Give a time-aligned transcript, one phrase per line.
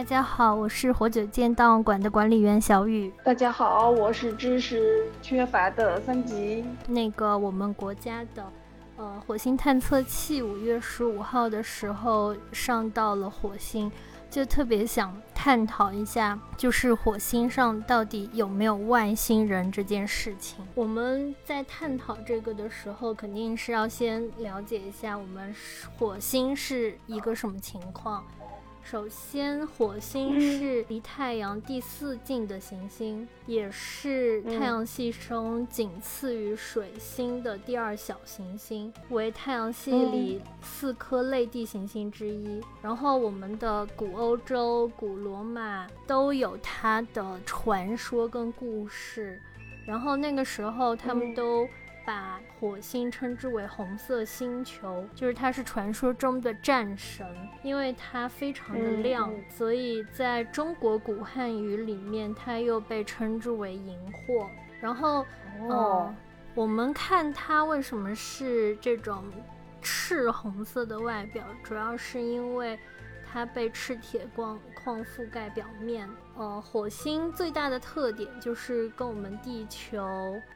[0.00, 3.12] 大家好，我是活久见档案馆的管理员小雨。
[3.22, 6.64] 大家好，我是知识缺乏的三级。
[6.88, 8.50] 那个我们国家的
[8.96, 13.92] 呃火星探测器五月十五号的时候上到了火星。
[14.30, 20.64] 就特别想探讨一下，就是火星上到底有没有外星人这件事情。
[20.76, 25.52] 我们在探讨这个的时候，肯定是要先了解一下我们
[25.98, 28.24] 火星是一个什么情况。
[28.82, 42.60] 首先，火星是离太阳第四近的行星，也是太阳系中仅次于水星的第二小行星，为太阳系里四颗类地行星之一。
[42.82, 49.40] 然后，我们的古欧洲、古罗马都有它的传说跟故事。
[49.86, 51.68] 然后那个时候，他们都。
[52.04, 57.26] 把火星称之为红色星球，就是它是传说中的战神，
[57.62, 64.46] 因为它非常的亮，所以在中国古汉语里面，它又被称之为荧惑。
[64.80, 65.24] 然后，
[65.68, 66.14] 哦，
[66.54, 69.24] 我们看它为什么是这种
[69.80, 72.78] 赤红色的外表，主要是因为。
[73.32, 76.10] 它被赤铁矿矿覆盖表面。
[76.40, 80.02] 呃，火星最大的特点就是跟我们地球，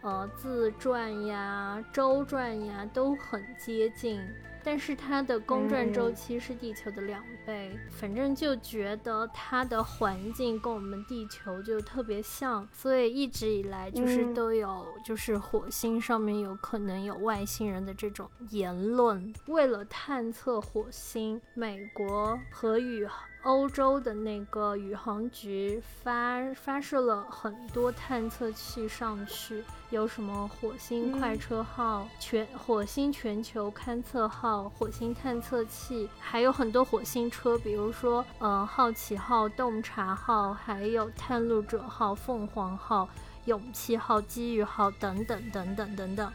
[0.00, 4.18] 呃，自转呀、周转呀都很接近。
[4.64, 19.32] 但是它的公转周期是地球的两倍，反正就觉得它的环境跟我们地球就特别像，所以一直以来就是都有就是火星上面有可能有外星人的这种言论。
[19.46, 23.06] 为了探测火星，美国和宇。
[23.44, 43.08] 欧洲的那个宇航局发发射了很多探测器上去，有什么火星快车号、全火星全球勘测号、火星探测器，还有很多火星车，比如说呃好奇号、洞察号，还有探路者号、凤凰号。
[43.46, 46.32] 勇气号、机遇号等等等等等等。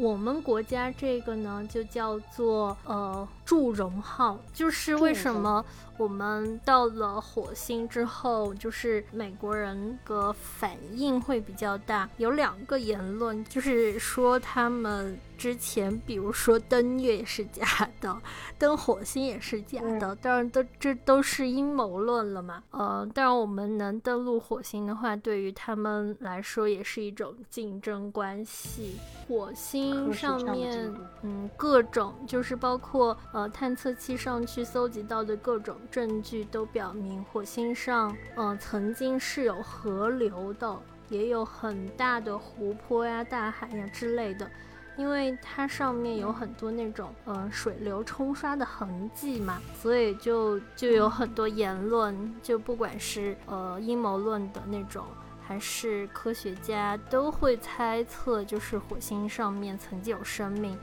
[0.00, 4.38] 我们国家这个呢，就叫做呃祝融号。
[4.52, 5.64] 就是为什么
[5.96, 12.06] 我们到了火星之后，就是美国人的反应会比较大？
[12.18, 15.18] 有两个言论，就是说他们。
[15.38, 17.64] 之前，比如说登月是假
[18.00, 18.20] 的，
[18.58, 22.60] 登火星也是假的，当然都这都是阴谋论了嘛。
[22.72, 28.96] 呃，当然我们能登陆火星的话，对于他们来说也是一种竞争关系。
[29.28, 30.92] 火星上面，
[31.22, 40.76] 嗯，各种就是包括呃呃探测器上去搜集到的各种证据，都表明火星上，呃，曾经是有河流的，
[41.08, 44.50] 也有很大的湖泊呀、大海呀之类的。
[44.96, 55.04] 因为它上面有很多那种呃水流冲刷的痕迹嘛，所以就就有很多言论，就不管是呃阴谋论的那种，
[55.40, 60.76] 还是科学家都会猜测，就是火星上面曾经有生命。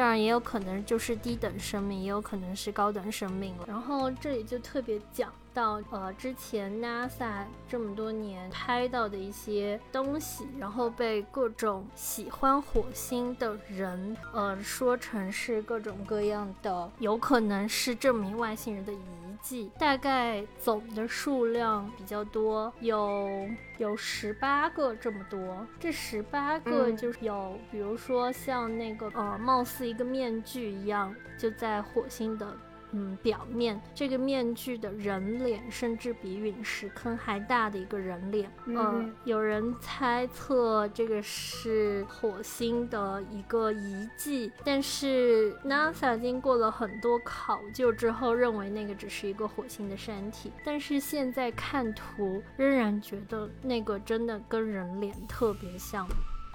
[0.00, 3.64] 当然也有可能就是低等生命，也有可能是高等生命了。
[3.66, 18.96] 然后这里就特别讲到，呃，之前 NASA 这么多年拍到的一些东西，然后被各种喜欢火星的人，呃，说成是各种各样的，有可能是证明外星人的遗
[19.42, 19.70] 迹。
[19.78, 25.66] 大概总的数量比较多，有有十八个这么多。
[25.78, 32.56] 这十八个就是有，比如说像那个呃，貌似一个面具一样，就在火星的。
[32.92, 38.50] 嗯，表面这个面具的人脸，甚至比陨石坑还大的一个人脸。
[38.66, 50.52] 嗯，有人猜测这个是火星的一个遗迹，但是 NASA 经过了很多考究之后，认为那个只是一个火星的山体。
[50.64, 56.06] 但是现在看图，仍然觉得那个真的跟人脸特别像。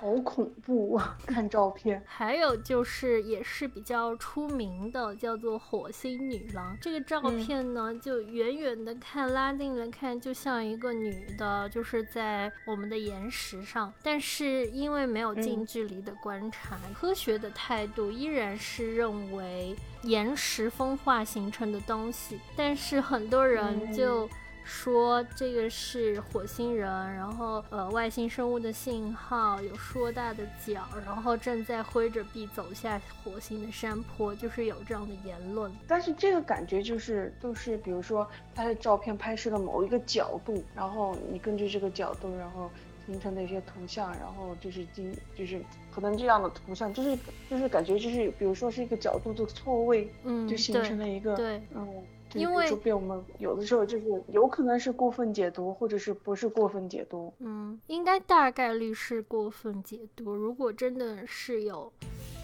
[0.06, 1.18] 好恐怖啊！
[1.26, 6.78] 看照片，还有就是也是比较出名的，叫做火星女郎。
[6.79, 13.91] 这个照片呢，就远远的看，拉近了看，就像一个女的，就是在我们的岩石上。
[14.03, 22.40] 但是因为没有近距离的观察，科学的态度依然是认为岩石风化形成的东西。
[22.56, 24.29] 但是很多人就。
[24.66, 35.72] 说这个是火星人，然后呃外星生物的信号，有硕大的脚，然后正在挥着臂走下火星的山坡，就是有这样的言论。
[35.88, 42.70] 但是这个感觉就是都是，比如说他的照片拍摄的某一个角度，然后你根据这个角度，然后
[43.06, 45.62] 形成的一些图像，然后就是经就是
[45.94, 47.16] 可能这样的图像，就是
[47.50, 52.03] 就是感觉就是比如说是一个角度的错位，嗯，就形成了一个对，嗯。
[52.34, 57.34] 因为就被我们有的时候就是有可能是过分解读，或者是不是过分解读。
[57.40, 60.34] 嗯，应该大概率是过分解读。
[60.34, 61.92] 如果真的是有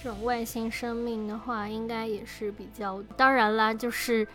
[0.02, 3.04] 这种外星生命的话，应该也是比较。
[3.18, 4.26] 当然啦，就是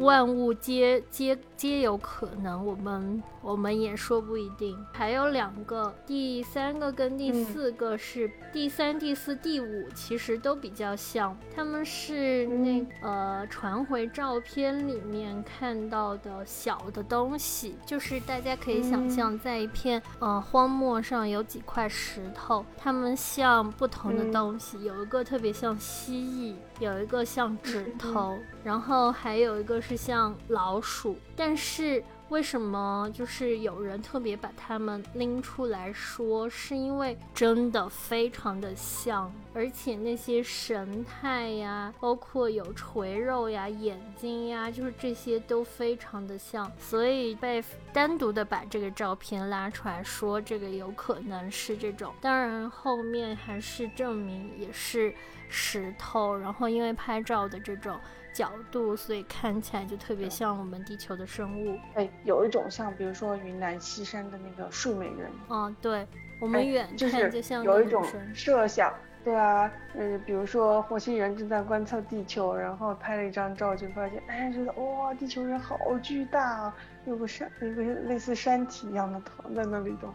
[0.00, 4.76] 万物皆皆皆有可能，我们我们也说不一定。
[4.92, 11.36] 还有两个，第三个跟第四个是第三、第四、第五，其实都比较像。
[11.54, 15.03] 他们是那呃传回照片里。
[15.04, 32.02] 面看到的小的东西，就是大家可以想象，在一片呃荒漠上有几块石头，它们像不同的东西，有一个特别像蜥蜴，有一个像指头， 然后还有一个是像老鼠，但是。
[32.34, 36.50] 为什么就是有人特别把它们拎出来说？
[36.50, 52.12] 是因为真的非常的像，而且那些神态呀，包括有垂肉呀、眼睛呀，就是这些都非常的像，所以被单独的把这个照片拉出来说，这个有可能是这种。
[52.20, 55.14] 当然后面还是证明也是
[55.48, 57.96] 石头，然后因为拍照的这种。
[58.34, 61.78] 角度，所以看起来就特别像我们地球的生物。
[61.94, 65.30] 哎，有一种像，比如说云南西山的那个睡美人。
[65.48, 66.06] 嗯，对，
[66.40, 68.04] 我们远看就像有一种
[68.34, 68.92] 设想。
[69.24, 76.76] 对啊，嗯，比如说火星人正在观测地球，然后拍了一张照，就发现，哎，觉得哇，地球人好巨大啊，
[77.06, 80.08] 有个山，有个类似山体一样的躺在那里的。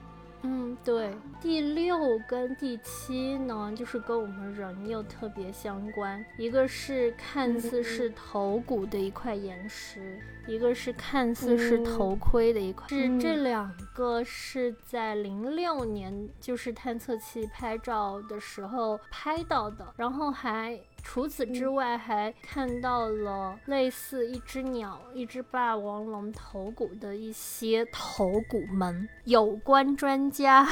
[0.44, 1.98] 嗯，对，第六
[2.28, 6.24] 跟第七呢，就是跟我们人又特别相关。
[6.38, 12.88] 一个是看似是头骨的一块岩石，一个是看似是头盔的一块。
[12.88, 20.80] 是这两个是在零六年，就是探测器拍照的时候拍到的，然后还。
[21.04, 29.08] 除此之外，还看到了类似一只鸟、一只霸王龙头骨的一些头骨门。
[29.26, 30.68] 有关专家，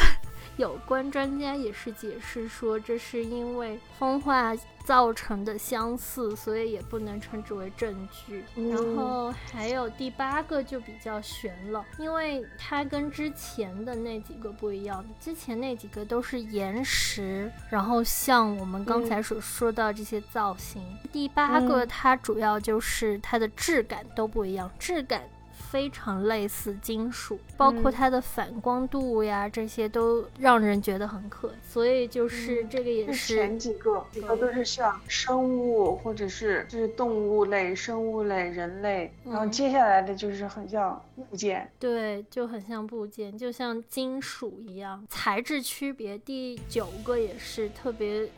[0.55, 4.55] 有关专家也是解释说，这是因为风化。
[4.88, 8.41] 造成的相似，所以也不能称之为证据。
[8.55, 20.81] 然后还有第八个就比较悬了，因为它跟之前的那几个不一样，之前那几个都是岩石，然后像我们刚才所说到这些造型。
[21.11, 25.23] 第八个它主要就是它的质感都不一样，质感。
[25.72, 45.06] 非常类似金属，包括它的反光度呀，这些都让人觉得很可所以就是这个也是前几个，几个都是像生物或者是就是动物类、生物类、人类，然后接下来的就是很像部件，对，就很像部件，就像金属一样。
[45.10, 48.30] 材质区别，第九个也是特别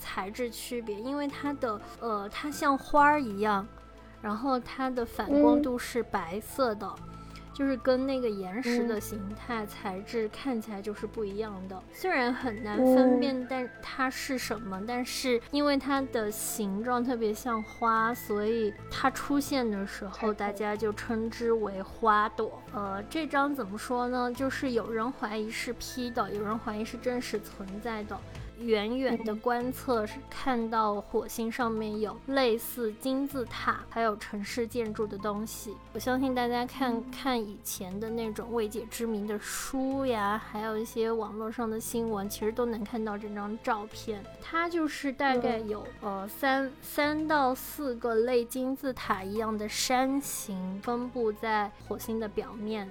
[0.00, 3.66] 材质区别，因为它的呃，它像花儿一样。
[4.20, 6.92] 然后它的反光度是白色的，
[7.54, 11.80] 就是跟那个岩石的形态材质看起来就是不一样的。
[11.92, 14.80] 虽然很难分辨，但它是什么？
[14.86, 22.62] 但是因为它的形状特别像花，所以它出现的时候，大家就称之为花朵。
[22.72, 24.32] 呃，这张怎么说呢？
[24.32, 28.16] 就是有人怀疑是 P 的，有人怀疑是真实存在的。
[28.58, 35.76] 远远的观测是看到火星上面有类似金字塔，还有城市建筑的东西。
[35.92, 44.24] 我相信大家看看以前的那种未解之谜的书呀，还有一些网络上的新闻，其实都能看到这张照片。
[44.42, 52.88] 它就是大概有呃三三到四个类金字塔一样的山形分布在火星的表面。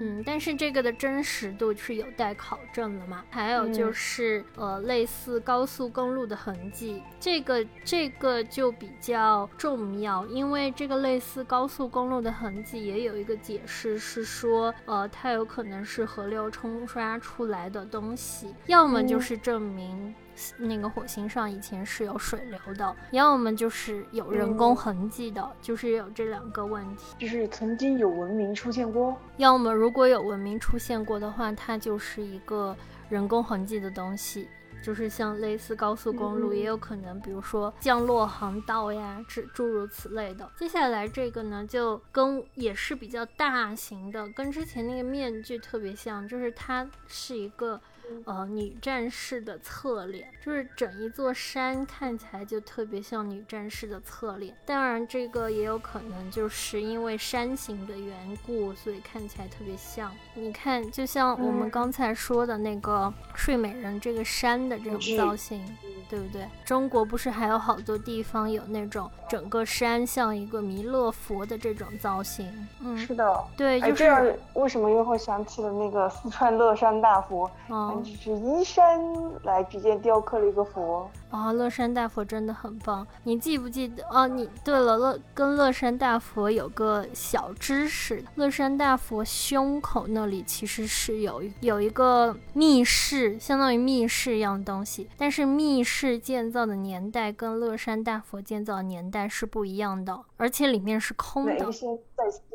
[0.00, 3.22] 嗯，但是这个的真实度是有待考证的嘛。
[3.28, 4.94] 还有就是呃类。
[4.94, 20.14] 类似高速公路的痕迹，这个这个就比较重要，因为这个类似高速公路的痕迹也有一个解释是说，呃，它有可能是河流冲刷出来的东西，要么就是证明
[20.56, 32.76] 那个火星上以前是有水流的，要么就是有人工痕迹的，就是有这两个问题，就是曾经有文明出现过，要么如果有文明出现过的话，它就是一个
[33.08, 34.48] 人工痕迹的东西。
[34.82, 40.46] 就是像类似高速公路，也有可能，比如说降落航道呀，诸诸如此类的。
[40.58, 47.80] 接下来这个呢，就跟也是比较大型的，跟之前那个面具特别像，就是它是一个。
[48.24, 54.56] 呃，女战士的侧脸，就是整一座山看起来就特别像女战士的侧脸。
[54.64, 60.14] 当然，这个也有可能就是因为山形的缘故，所以看起来特别像。
[60.34, 65.64] 你看，就像我们刚才说的那个睡美人这个山的这种造型。
[66.14, 66.46] 对不对？
[66.64, 72.46] 中国不是还有好多地方有那种整个山像一个弥勒佛的这种造型？
[72.80, 77.50] 嗯，是的，对，哎，这样为什么又会想起了那个四川乐山大佛？
[77.68, 79.00] 嗯，就是依山
[79.42, 81.10] 来直接雕刻了一个佛。
[81.30, 83.04] 啊，乐山大佛真的很棒。
[83.24, 84.04] 你记不记得？
[84.08, 95.08] 哦，你对了，乐跟乐山大佛有个小知识，乐山大佛胸口那里其实是有有一个密室，相当于密室一样的东西。
[95.18, 101.66] 但是密室建造的年代跟乐山大佛建造的年代是不一样的，而且里面是空的。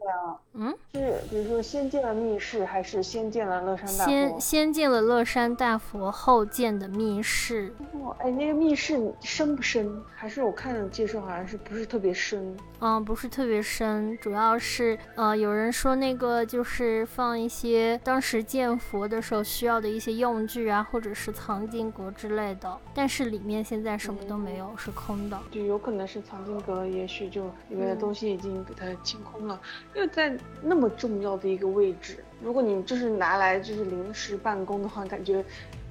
[0.09, 0.35] 啊？
[0.53, 4.09] 嗯，是比如说先建了密室，还是先建了乐山大佛？
[4.09, 7.73] 先先建了乐山大佛，后建的密室。
[8.01, 10.01] 哇，哎，那个密室深不深？
[10.15, 12.57] 还是我看的介绍好像是不是特别深？
[12.81, 22.77] 嗯，不是特别深，主要是呃，有人说那个就是放一些当时建佛的时候需要的一些用具啊，或者是藏经阁之类的。
[22.93, 25.39] 但是里面现在什么都没有，是空的。
[25.51, 29.59] 就有可能是藏经阁，也许就里面的东西已经给它清空了。
[29.99, 35.43] 因为在那么重要的一个位置，如果你就是拿来就是临时办公的话，感觉，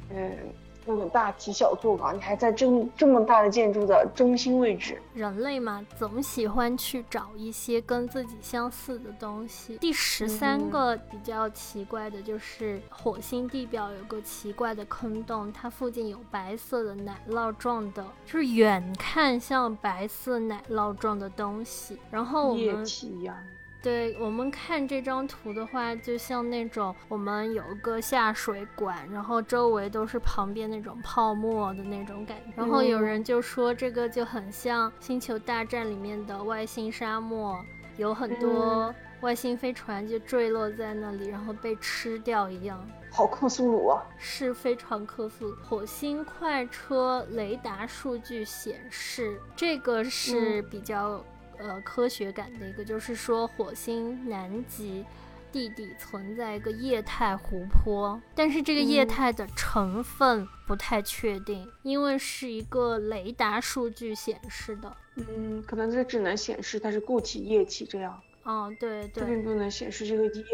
[0.08, 0.32] 呃，
[0.86, 2.10] 有点大题小做吧。
[2.12, 4.98] 你还在这这么大的建筑的中心位置。
[5.12, 9.76] 人类嘛，总喜欢去找一些跟自己相似的东西。
[9.76, 21.98] 第十三个比较奇怪的就是火星地表有个奇怪的坑洞，它附近有白色的奶酪状的，就是远看像白色奶酪状的东西。
[22.10, 23.36] 然后我们液体一样。
[23.88, 32.52] 对我们看这张图的话，就像那种我们有个下水管，然后周围都是旁边那种泡沫的那种感觉。
[32.54, 37.58] 然后有人就说这个就很像《星球大战》里面的外星沙漠，
[37.96, 42.78] 有很多外星飞船就坠落在那里，然后被吃掉一样。
[43.10, 44.02] 好克苏鲁啊！
[44.18, 45.50] 是非常克苏。
[45.66, 51.24] 火星快车雷达数据显示，这个是比较。
[51.58, 55.04] 呃，科学感的一个就是说，火星南极
[55.50, 64.96] 地底存在一个液态湖泊，但是这个液态的成分不太确定，因为是一个雷达数据显示的。
[65.16, 68.20] 嗯，可能这只能显示它是固体、液体这样。
[68.44, 69.22] 哦，对对。
[69.22, 70.44] 这并不能显示这个液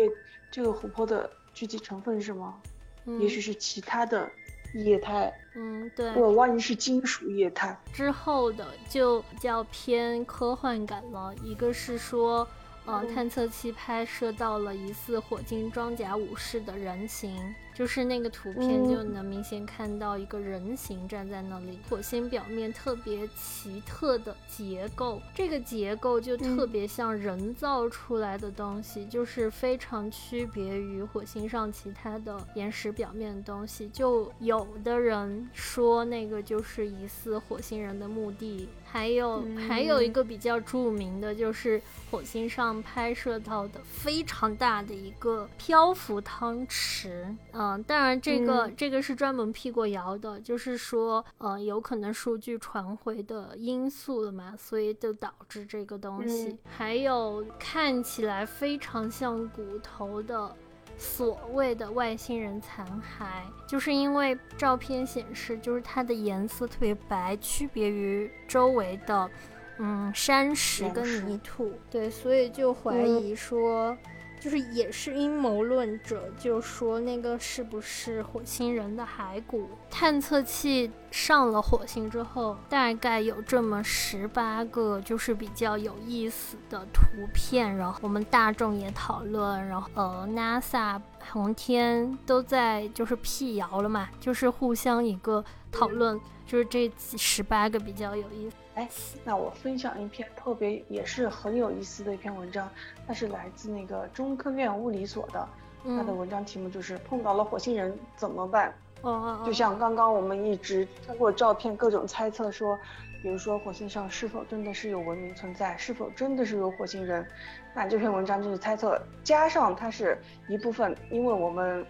[0.50, 2.60] 这个湖泊的具体成分是吗？
[3.04, 4.30] 嗯，也许是其他的。
[4.74, 7.78] 液态，嗯，对，我忘记是金属液态。
[7.92, 11.32] 之后的就比较偏科幻感了。
[11.42, 12.46] 一个是说，
[12.86, 17.54] 呃，探测器拍摄到了疑似火星装甲武士的人形。
[17.74, 21.80] 就是那个图片就能明显看到一个人形站在那里。
[21.90, 33.88] 火星表面特别奇特的结构，这个结构就特别像人造出来的东西，就是非常区别于火星上其他的岩石表面的东西。
[33.88, 38.68] 就有的人说那个就是疑似火星人的墓地。
[38.94, 41.82] 还有还有一个比较著名的就是
[42.12, 56.56] 火星上拍摄到的非常大的一个漂浮汤池，嗯，当然这个这个是专门辟过谣的，就是说，呃，有可能数据传回的因素了嘛，所以就导致这个东西。
[56.64, 60.54] 还有看起来非常像骨头的。
[60.96, 63.26] 所谓的外星人残骸，
[63.66, 69.30] 就是因为照片显示，就是它的颜色特别白，区别于周围的，
[69.78, 73.96] 嗯，山石跟泥土，对，所以就怀疑说。
[74.40, 79.66] 就是也是阴谋论者就说那个是不是火星人的骸骨？
[79.88, 87.02] 探测器上了火星之后，大概有这么十八个就是比较有意思的图
[87.32, 98.56] 片，然后我们大众也讨论，然后呃，NASA、航天都在就是辟谣了嘛，就是互相一个讨论，就是这十八个比较有意思。
[98.74, 98.90] 哎，
[99.22, 102.68] 那我分享一篇特别也是很有意思的一篇文章，
[103.06, 105.48] 它是来自那个中科院物理所的，
[105.84, 108.74] 它的文章题目就是碰到了火星人怎么办？
[109.04, 112.78] 哦就像刚刚我们一直通过照片各种猜测说，
[113.22, 117.26] 比如说火星上是否真的是有文明存在，是否真的是有火星人？
[117.74, 120.18] 那这篇文章就是猜测，加上它是
[120.48, 121.84] 一部分，因为我们，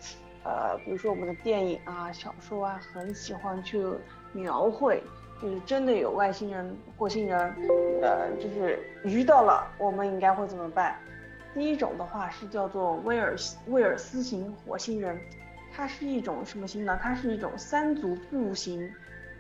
[0.45, 3.85] 呃，比如说我们的电影啊、小说啊，很喜欢去
[4.33, 5.03] 描绘。
[5.43, 7.39] 就是真的有外星人、火星人，
[8.01, 10.97] 呃，就是遇到了，我们应该会怎么办？
[11.53, 15.21] 第一种的话是叫做威尔威尔斯型火星人，
[15.75, 16.99] 它是一种什么型呢？
[17.03, 18.93] 它是一种三足步行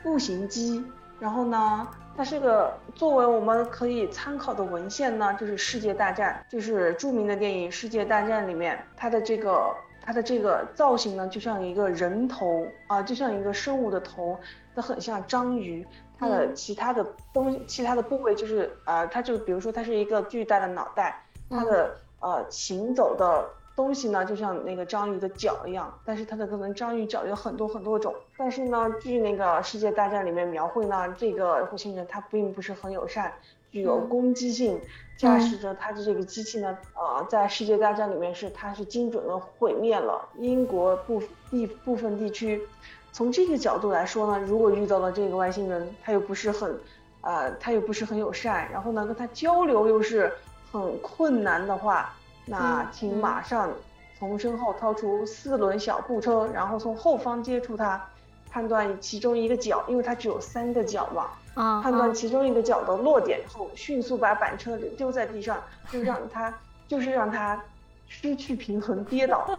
[0.02, 0.84] 步行机。
[1.20, 9.72] 然后呢，它是个作为我们可以参考的文献呢，就是《世界大战》，就是著名的电影《世界大战》里面，它的这个
[10.02, 14.38] 它的这个造型呢，就像一个人头啊，就像一个生物的头，
[14.74, 15.86] 它很像章鱼。
[16.16, 23.44] 它的其他的东西，其他的部位就是呃，它就比如说它是一个巨大的脑袋，它的呃行走的
[23.76, 28.14] 东西呢，就像那个章鱼的脚一样，但是它的可能章鱼脚有很多很多种。
[28.36, 33.32] 但是呢，据那个世界大战里面描绘呢，这个火星人他并不是很友善，
[33.70, 34.80] 具有攻击性，
[35.18, 42.62] 驾驶着他的这个机器呢，呃，在世界大战里面是它是精准的毁灭了英国部地部分地区。
[43.10, 46.76] 从这个角度来说呢，如果遇到了这个外星人，他又不是很，
[47.22, 50.32] 呃，他又不是很友善，然后呢，跟他交流又是
[50.72, 52.12] 很困难的话，
[52.46, 53.72] 那请马上
[54.18, 58.02] 从身后掏出四轮小步车，然后从后方接触它，
[58.50, 66.52] 判断其中一个角，因为它只有三个角嘛，啊，判断其中一个角的落点后，迅速把板车丢在地上，就让它，
[66.86, 67.60] 就是让它
[68.08, 69.58] 失去平衡跌倒。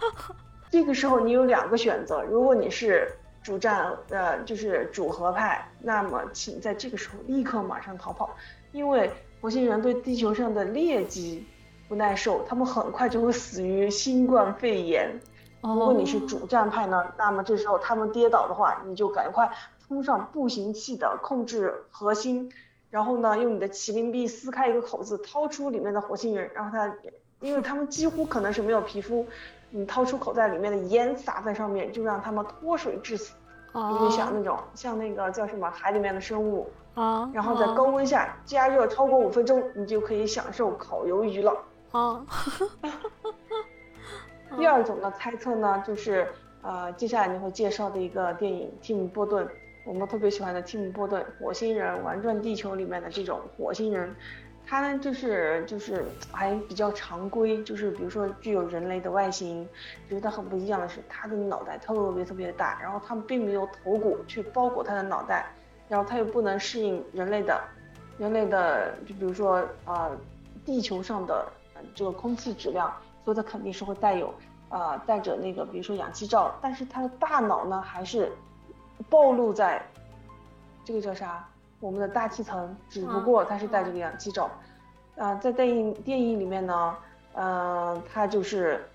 [0.70, 3.10] 这个时候你有两个选择，如果你是
[3.42, 8.30] 主战，呃，就是主和派，那么请在这个时候立刻马上逃跑，
[8.72, 11.46] 因为火星人对地球上的疟疾
[11.90, 15.18] 不耐受，他们很快就会死于新冠肺炎。
[15.60, 19.50] 如果你是主战派呢，那么这时候他们跌倒的话，你就赶快
[19.88, 22.48] 冲上步行器的控制核心，
[22.90, 26.94] 然后呢，用你的麒麟臂撕开一个口子，掏出里面的火星人，然后他，
[27.40, 29.26] 因为他们几乎可能是没有皮肤。
[29.70, 33.34] 你掏出口袋里面的盐撒在上面，就让他们脱水致死。
[33.74, 41.52] 你就想那种像那个叫什么海里面的生物啊，然后在高温下加热超过五分钟，你就可以享受烤鱿鱼了。
[41.92, 42.24] 啊，
[44.56, 46.28] 第二种的猜测呢，就是
[46.62, 49.44] 呃接下来你会介绍的一个电影《蒂姆·波顿》，
[49.84, 54.14] 我们特别喜欢的蒂姆·波顿，火星人玩转地球里面的这种火星人。
[54.66, 59.68] 他呢，就是就是还比较常规，就是比如说具有人类的外形，
[60.08, 65.50] 觉得它很不一样的是，他的脑袋特别特别的大，然后他们并没有头骨去包裹他的脑袋，
[65.88, 67.60] 然后他又不能适应人类的，
[68.16, 70.16] 人类的，就比如说呃
[70.64, 71.44] 地球上的
[71.94, 72.92] 这个空气质量，
[73.24, 74.32] 所以它肯定是会带有
[74.68, 78.32] 呃带着那个比如说氧气罩，但是它的大脑呢还是
[79.08, 79.82] 暴露在
[80.84, 81.46] 这个叫啥？
[81.80, 84.50] 我们的大气层，只不过它是带着个氧气罩，
[85.16, 86.96] 啊，在电影电影里面呢，
[87.32, 88.86] 嗯，它就是，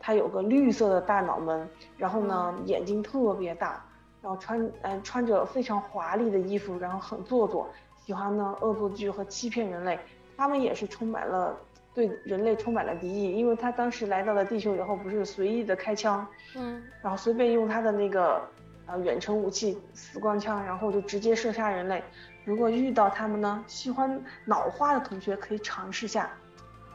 [0.00, 3.80] 它有个绿色的大脑门，然后呢眼睛特别大，
[4.20, 7.68] 然后穿嗯穿着非常华丽的衣服，然后很做作，
[8.04, 9.96] 喜欢呢恶作剧和欺骗人类，
[10.36, 11.56] 他们也是充满了
[11.94, 16.26] 对人类充满了敌意，因为他当时来到了地球以后，不是随意的开枪，
[16.56, 18.40] 嗯，然后随便用他的那个
[18.86, 22.02] 呃远程武器死光枪，然后就直接射杀人类。
[22.44, 26.30] 如果遇到他们呢，喜欢脑花的同学可以尝试下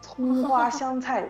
[0.02, 1.30] 葱花 香菜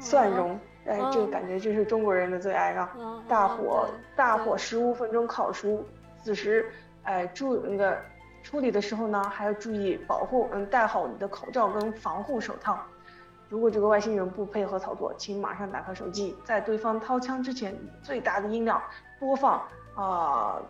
[0.00, 3.22] 蒜蓉，哎，这个感觉就是中国人的最爱啊！
[3.28, 3.86] 大火
[4.16, 5.84] 大火十五分钟烤熟，
[6.22, 6.68] 此时
[7.02, 7.96] 哎注那个
[8.42, 12.78] 处理的时候呢，还要注意保护，嗯，戴好你的口罩跟防护手套。
[13.54, 18.82] 如果这个外星人不配合操作，请马上打开手机，在对方掏枪之前，最大的音量
[19.20, 19.62] 播放
[19.94, 20.60] 啊。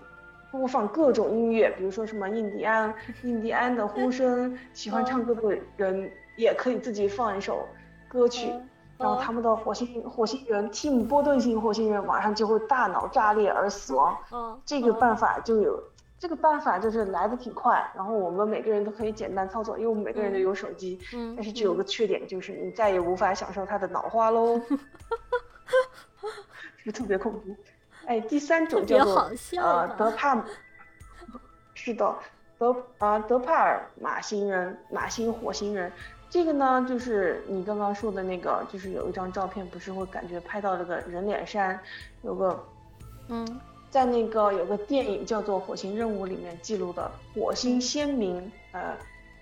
[0.53, 7.67] 播放各种音乐，比如说什么印第安、印第安的呼 声，喜欢唱歌的人也可以自己放一首
[8.07, 8.53] 歌曲，
[8.99, 14.17] 然后他们的火星火星人，Tim 波顿型火星人马上就会大脑炸裂而死亡。
[14.65, 15.83] 这个办法就有，
[16.25, 20.99] 这个办法就是来的挺快，然后我们每个人都可以简单操作，因为我们每个人都有手机。
[21.37, 24.59] 但是只有个缺点，就是你再也无法享受它的脑花喽。
[24.59, 24.75] 是
[26.83, 27.55] 不是特别恐怖？
[28.07, 30.43] 哎，第三种叫做呃德帕，
[31.75, 32.17] 是的，
[32.57, 35.93] 德啊德帕尔马星人马星火星人，
[36.31, 41.79] 这个呢就是你刚刚说的那个，就是有一张照片，不是会感觉拍到这个人脸山，
[42.23, 42.65] 有个，
[43.29, 43.61] 嗯，
[43.95, 48.97] 在那个有个电影叫做《火星任务》里面记录的火星先民，呃，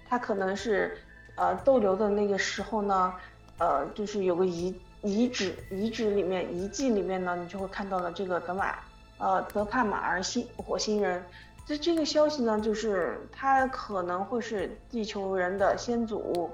[0.06, 0.98] 他可能是
[1.36, 3.14] 呃逗留的那个时候呢，
[3.56, 4.78] 呃，就是有个遗。
[5.00, 8.74] 遗址遗址里面遗迹里面呢，你就会看到了这个德玛，
[9.16, 11.24] 呃德帕马尔星火星人。
[11.66, 16.50] 这这个消息呢，就是他可能会是地球人的先祖，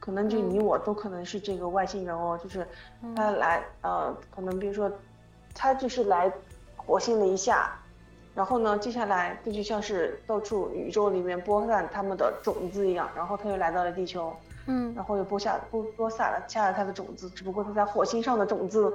[0.00, 2.40] 可能就你我都可能是这个外星人哦。
[2.42, 2.66] 就是
[3.14, 4.90] 他来呃，可能比如说
[5.54, 6.32] 他就是来
[6.86, 7.72] 火星了一下，
[8.34, 14.32] 然后呢，接下来这就像是到处宇宙里面播散他们的种子一样，然后他又来到了地球。
[14.66, 18.90] 嗯，然后又播下播播撒了下了他的种子，只不过他在火星上的种子，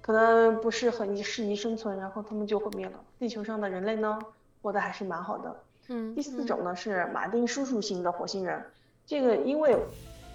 [0.00, 2.92] 可能不是很适宜生存，然后他们就毁灭了。
[3.18, 4.16] 地球上的人类呢，
[4.62, 5.56] 活得还是蛮好的。
[5.88, 8.64] 嗯，第四种呢是马丁叔叔型的火星人，
[9.04, 9.76] 这个因为，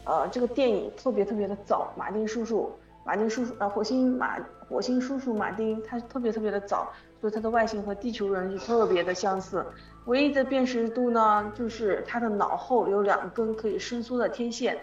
[0.04, 2.70] 呃，这个电影特别特别的早，马丁叔叔，
[3.06, 4.38] 马丁叔叔呃火星马
[4.70, 9.66] 火星叔叔马丁，他特别特别的早，所以他的外形和地球人就特别的相似。
[10.06, 14.78] 唯一的辨识度呢，就是他的脑后有两根可以伸缩的天线。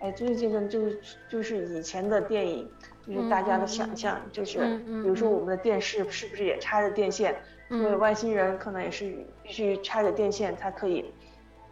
[0.00, 0.98] 哎，这个见证就是
[1.30, 2.68] 就是以前的电影，
[3.06, 7.34] 就是大家的想象，就是比如说我们的电视是不是也插着电线？
[7.70, 11.04] 所以外星人可能也是必须插着电线才可以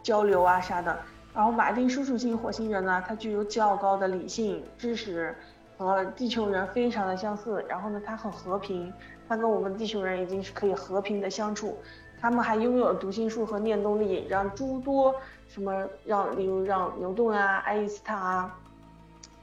[0.02, 0.98] 交流啊啥的。
[1.34, 5.36] 然后马丁叔叔型火星人呢，他具有较高的理性知识，
[5.76, 7.64] 和地球人非常的相似。
[7.68, 8.92] 然后呢，他很和平，
[9.28, 11.78] 他跟我们地球人已经是可以和平的相处。
[12.20, 15.14] 他们还拥有读心术和念动力，让诸多
[15.48, 18.58] 什么让，例如让牛顿啊、爱因斯坦啊，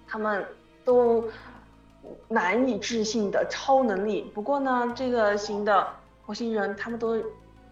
[0.07, 0.45] 他们
[0.83, 1.23] 都
[2.27, 4.31] 难以置信的超能力。
[4.33, 5.87] 不过呢，这个型的
[6.25, 7.21] 火星人他们都。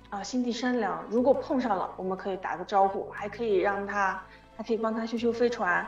[0.10, 1.04] 啊，心地善良。
[1.10, 4.18] 如果碰上了，我们可以打个招呼，还可以让他，
[4.56, 5.86] 还可以帮他修修飞船，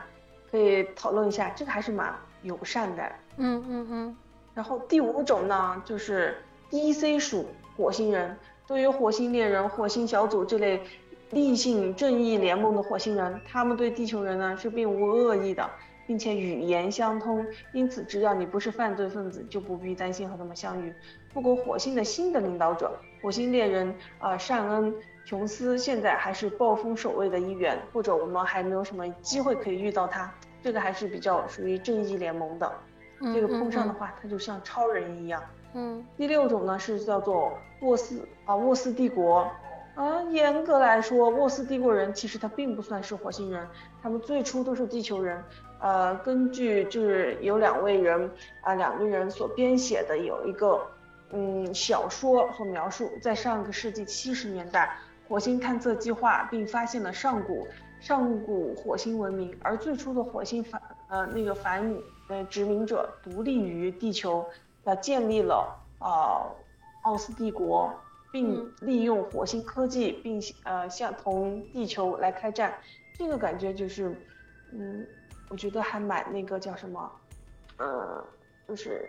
[0.50, 3.02] 可以讨论一下，这个还是蛮友善的。
[3.36, 4.16] 嗯嗯嗯。
[4.54, 6.36] 然后第五种呢，就是
[6.68, 8.36] D C 属火星人。
[8.66, 10.80] 对于火星猎人、火星小组这类
[11.30, 15.68] 立性正义联盟的火星人，他们对地球人呢是并无恶意的，
[16.06, 17.44] 并且语言相通。
[17.72, 20.92] 因此，只要你不是犯罪分子，就不必担心和他们相遇。
[21.32, 22.92] 不过，火星的新的领导者。
[23.22, 30.32] 火星猎人啊，善恩琼斯现在还是暴风守卫的一员，或者我们还没有什么机会可以遇到他。
[30.62, 32.72] 这个还是比较属于正义联盟的，
[33.34, 35.42] 这个碰上的话，它就像超人一样。
[35.74, 36.04] 嗯。
[36.16, 39.50] 第六种呢是叫做沃斯啊，沃斯帝国
[39.94, 43.66] 啊，严格来说，沃斯帝国人其实他并不算是火星人，
[44.02, 45.42] 他们最初都是地球人。
[45.80, 50.80] 呃，根据就是有两位人啊，两个人所编写的有一个。
[51.32, 54.96] 嗯，小说和描述在上个世纪七十年代，
[55.28, 57.68] 火星探测计划并发现了上古
[58.00, 61.94] 上古火星文明，而最初的火星反呃那个反
[62.28, 64.44] 呃殖民者独立于地球，
[64.84, 66.48] 呃建立了啊
[67.02, 67.92] 奥斯帝国，
[68.32, 72.74] 并利用火星科技，并呃向同地球来开战，
[73.18, 74.16] 这个感觉就是，
[74.72, 75.06] 嗯，
[75.48, 77.12] 我觉得还蛮那个叫什么，
[77.76, 78.24] 呃，
[78.66, 79.08] 就是。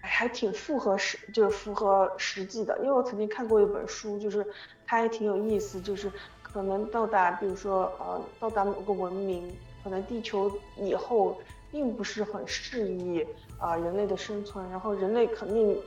[0.00, 2.78] 还挺符合实，就是符合实际的。
[2.78, 4.46] 因为我曾经看过一本书，就是
[4.86, 6.10] 它也挺有意思，就是
[6.52, 11.38] 可能到达，比如说呃，到达某个文明，可能地球以后
[11.70, 13.26] 并不是很适宜
[13.58, 15.78] 啊人类的生存，然后人类肯定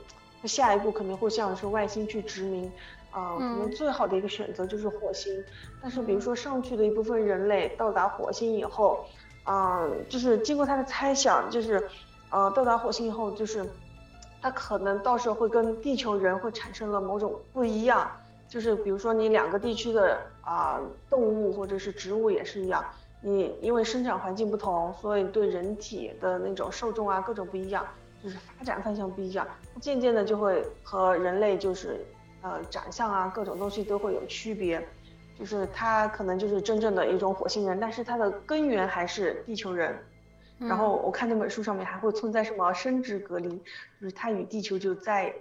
[0.44, 2.70] 下一步肯定会向是外星去殖民，
[3.10, 5.44] 啊，可能最好的一个选择就是火星。
[5.80, 9.04] 但是比如说上去的一部分人类到达火星以后，
[9.44, 11.88] 啊，就是经过他的猜想，就是
[12.30, 13.66] 呃，到达火星以后就是。
[14.44, 18.10] 他可能到时候会跟地球人会产生了某种不一样，
[18.52, 22.84] 就是比如说你两个地区的啊动物或者是植物也是一样，
[23.22, 27.82] 你因为生长环境不同，所以对人体的那种受众啊各种不一样，
[28.22, 29.48] 就是发展方向不一样，
[29.80, 32.04] 渐渐的就会和人类就是
[32.42, 34.86] 呃长相啊各种东西都会有区别，
[35.38, 39.96] 就是它可能就是真正的一种火星人，但是它的根源还是地球人。
[40.58, 43.48] 然后我看那本书上面还会存在什么生殖隔离，
[43.98, 45.34] 就是它与地球就在，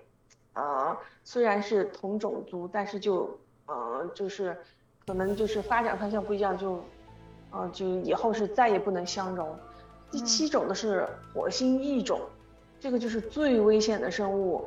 [0.54, 3.30] 呃，虽然是同种族，但是就，
[3.66, 4.58] 呃，就是，
[5.06, 6.84] 可能就是发展方向不一样，就，
[7.52, 9.58] 呃，就以后是再也不能相容。
[10.10, 12.20] 第七种的是火星异种，
[12.80, 14.64] 这个就是最危险的生物，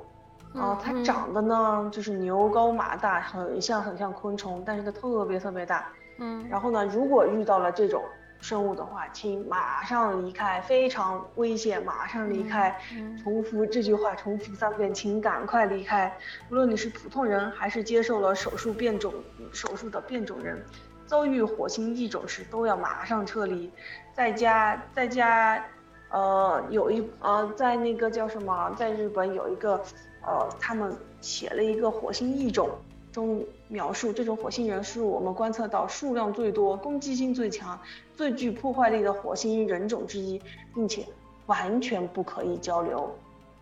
[0.55, 5.93] 啊，它长得呢就是牛高马大，很像很像昆虫，但是它特别特别大。
[6.19, 6.47] 嗯。
[6.49, 8.03] 然后呢，如果遇到了这种。
[8.45, 12.79] 生物的话，请马上离开，非常危险，马上离开。
[13.23, 16.15] 重复这句话，重复三遍，请赶快离开。
[16.51, 19.15] 无论你是普通人，还是接受了手术变种
[19.51, 20.63] 手术的变种人，
[21.07, 23.71] 遭遇火星异种时都要马上撤离。
[24.13, 25.65] 在家，在家，
[26.11, 29.83] 呃，有一呃，在那个叫什么，在日本有一个，
[30.21, 32.69] 呃，他们写了一个火星异种。
[33.11, 37.79] 中描述这种火星人是我们观测到数量最多、攻击性最强、
[38.17, 40.41] 最具破坏力的火星人种之一，
[40.75, 41.07] 并且
[41.47, 43.15] 完全不可以交流。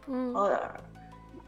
[0.06, 0.58] 嗯，呃，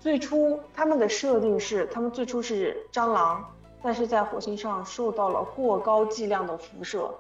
[0.01, 3.45] 最初他们的设定是，他们最初是蟑螂，
[3.83, 7.13] 但是在火星上受到了过高剂量的辐射，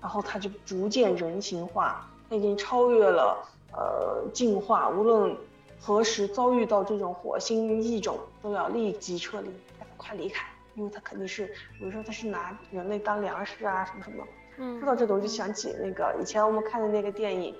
[0.00, 4.90] 然后它就逐渐人形化，它已经超越了呃进化。
[4.90, 5.36] 无论
[5.80, 9.50] 何时遭遇到这种火星异种，都要立即撤离。
[9.96, 11.46] 快离开，因为它肯定是，
[11.78, 14.24] 比如说它是拿人类当粮食啊，什么什么。
[14.58, 14.78] 嗯。
[14.78, 17.54] 说到这个，我就想起那个以前我们看的那个电影，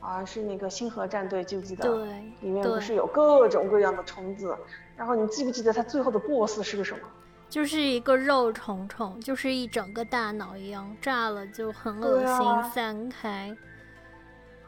[0.00, 1.84] 啊，是那个星河战队，记不记得？
[1.84, 2.06] 对。
[2.40, 4.56] 里面不是有各种各样的虫子，
[4.96, 7.00] 然后你记不记得它最后的 BOSS 是个什么？
[7.48, 13.56] 就是一个肉虫虫，就是一整个大脑一样，炸了就很恶心，散开。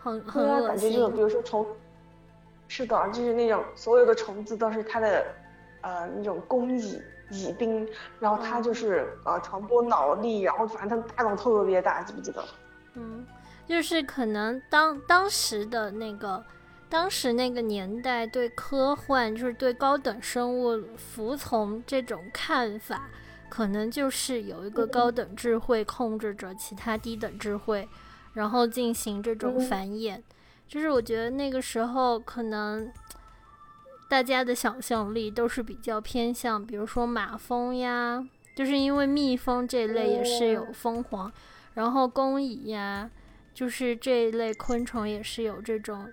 [0.00, 0.68] 很很恶心。
[0.68, 1.66] 感觉就比如说虫，
[2.68, 5.24] 是的，就是那种所有的虫子都是它的，
[5.80, 7.86] 呃，那种工蚁蚁兵，
[8.20, 12.44] 然后他就是呃传播脑力，然后反正他大脑特别大，记不记得？
[12.94, 13.26] 嗯，
[13.66, 16.44] 就是可能当当时的那个。
[16.90, 23.10] 当时那个年代对科幻，就是对高等生物服从这种看法，
[23.50, 27.86] 可能就是有一个高等智慧控制着其他低等智慧，
[28.32, 30.22] 然后进行这种繁衍。
[30.66, 32.90] 就是我觉得那个时候可能
[34.08, 41.30] 大家的想象力都是比较偏向，比如说马蜂呀，就是因为蜜蜂这类也是有蜂皇，
[41.74, 43.10] 然后工蚁呀，
[43.54, 46.10] 就是这一类昆虫也是有这种。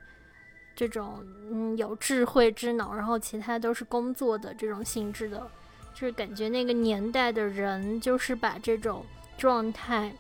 [0.77, 5.49] 这种嗯有智慧之脑，然后其他都是工作的这种性质的，
[5.93, 9.05] 就是感觉那个年代的人就是把这种
[9.37, 10.13] 状态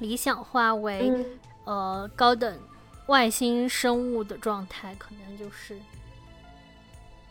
[0.00, 1.24] 理想化为
[1.66, 2.58] 呃高等
[3.06, 5.78] 外星生物的状态，可能就是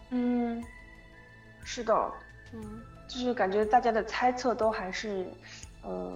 [0.10, 0.64] 嗯
[1.64, 2.12] 是的，
[2.54, 5.26] 嗯，就是感觉大家的猜测都还是
[5.82, 6.14] 呃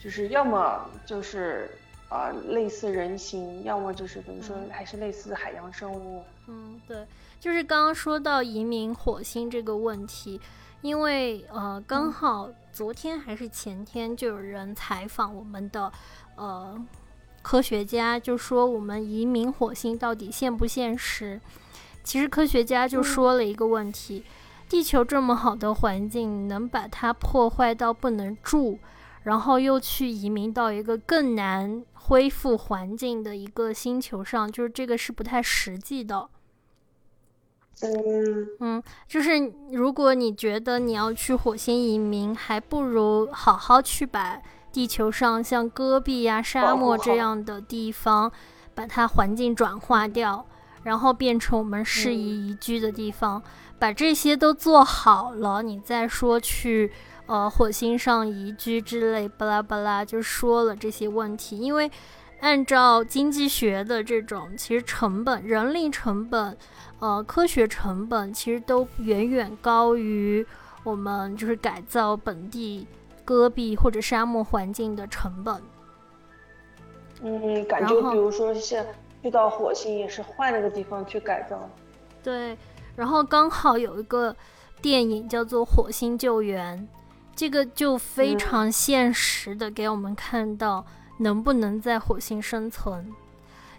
[0.00, 1.70] 就是要么就是。
[2.08, 6.22] 啊，类似人形，要么就是比如说还是类似海洋生物。
[6.46, 7.04] 嗯，对，
[7.40, 10.40] 就是刚刚说到移民火星这个问题，
[10.82, 15.92] 因为呃，刚好昨天还是前天就有人采访我们的
[16.36, 16.80] 呃
[17.42, 21.40] 科学家，就说我们移民火星到底现不现实？
[22.06, 24.22] 其实科学家就说了一个问题：
[24.68, 28.78] 地球这么好的环境，能把它破坏到不能住？
[29.24, 36.28] 然后又去移民到一个更难恢复环境的一个星球上，就是这个是不太实际的。
[37.82, 44.40] 嗯嗯，就是如果你觉得你要去火星移民，还不如好好去把
[44.70, 48.30] 地球上像戈壁呀、沙漠这样的地方，
[48.76, 50.46] 把它环境转化掉，
[50.86, 53.42] 然后变成我们适宜宜居的地方。
[53.78, 56.92] 把这些都做好了，你再说去。
[57.28, 61.58] 呃，火星上宜居之类，巴拉巴拉就说了这些问题。
[61.58, 61.90] 因为
[62.38, 66.56] 按照经济学的这种，其实成本、人力成本、
[67.00, 70.46] 呃，科学成本，其实都远远高于
[70.84, 72.86] 我们就是改造本地
[73.24, 75.60] 戈壁或者沙漠环境的成本。
[77.22, 78.86] 嗯，感觉比如说像
[79.26, 81.68] 去到火星也是换了个地方去改造。
[82.22, 82.56] 对，
[82.94, 84.34] 然后刚好有一个
[84.80, 86.78] 电影叫做《火星救援》。
[87.34, 90.86] 这个就非常现实的给我们看到
[91.18, 93.12] 能不能在火星生存，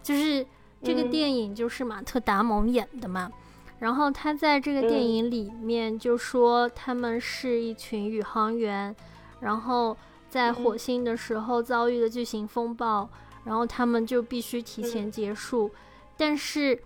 [0.04, 0.46] 就是
[0.84, 3.32] 这个电影就是马特·达蒙演的嘛。
[3.80, 8.94] 然后他在这个电影里面就说他们是一群宇航员，
[9.40, 9.96] 然后
[10.30, 13.10] 在火星的时候遭遇了巨型风暴，
[13.48, 15.72] 然后他们就必须提前结束。
[16.18, 16.80] 但是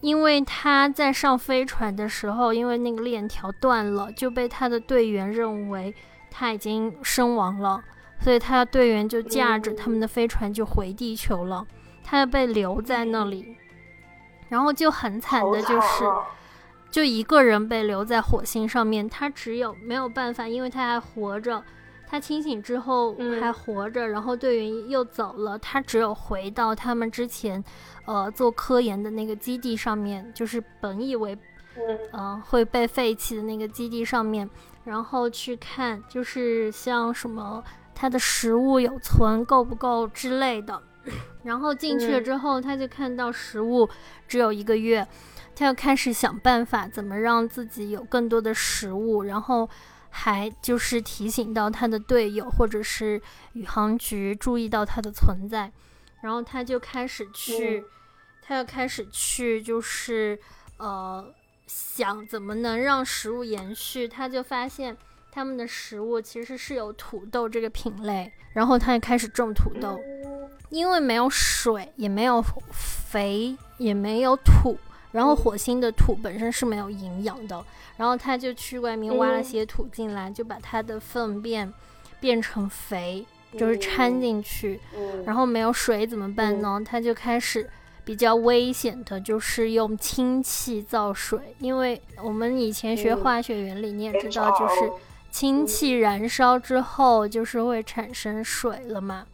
[0.00, 5.94] 因为他在上飞船的时候，因为那个链条断了，就被他的队员认为。
[6.30, 7.82] 他已经身亡了，
[8.20, 11.66] 所以他的队员就驾着他们的飞船就回地球了，
[12.04, 13.56] 他就被留在那里，
[14.50, 16.04] 然后就很惨的就是，
[16.90, 21.64] 就一个人被留在火星上面，他只有没有办法，因为他还活着，
[22.10, 27.62] 他清醒之后还活着，然后队员又走了，他只有回到他们之前，
[28.06, 31.36] 呃，做科研的那个基地上面，就是本以为，
[32.12, 34.48] 嗯，会被废弃的那个基地上面。
[34.84, 37.62] 然后去看，就是像什么
[37.94, 40.82] 他的食物有存够不够之类的。
[41.42, 43.86] 然后进去了之后，他就看到食物
[44.26, 45.06] 只有一个月，
[45.54, 49.24] 他要开始想办法怎么让自己有更多的食物。
[49.24, 49.68] 然后
[50.10, 53.20] 还就是提醒到他的队友或者是
[53.52, 55.72] 宇航局注意到他的存在。
[56.20, 57.84] 然后他就开始去，
[58.42, 60.38] 他要开始去，就是
[60.76, 61.32] 呃。
[61.70, 64.96] 想怎么能让食物延续，他就发现
[65.30, 70.00] 他们的食物其实是有土豆这个品类，然后他就开始种土豆，
[70.70, 72.42] 因为没有水，也没有
[72.72, 74.78] 肥，也没有土，
[75.12, 77.64] 然后火星的土本身是没有营养的，
[77.96, 81.72] 然后他就去外面挖了些土进来，就把它的粪便
[82.20, 83.24] 变成肥，
[83.56, 84.80] 就是掺进去，
[85.24, 86.80] 然后没有水怎么办呢？
[86.84, 87.68] 他就开始。
[88.04, 94.90] 比较危险的就是用氢气造水，因为我们以前学化学原理，你也知道，就是
[95.30, 99.26] 氢气燃烧之后就是会产生水了嘛。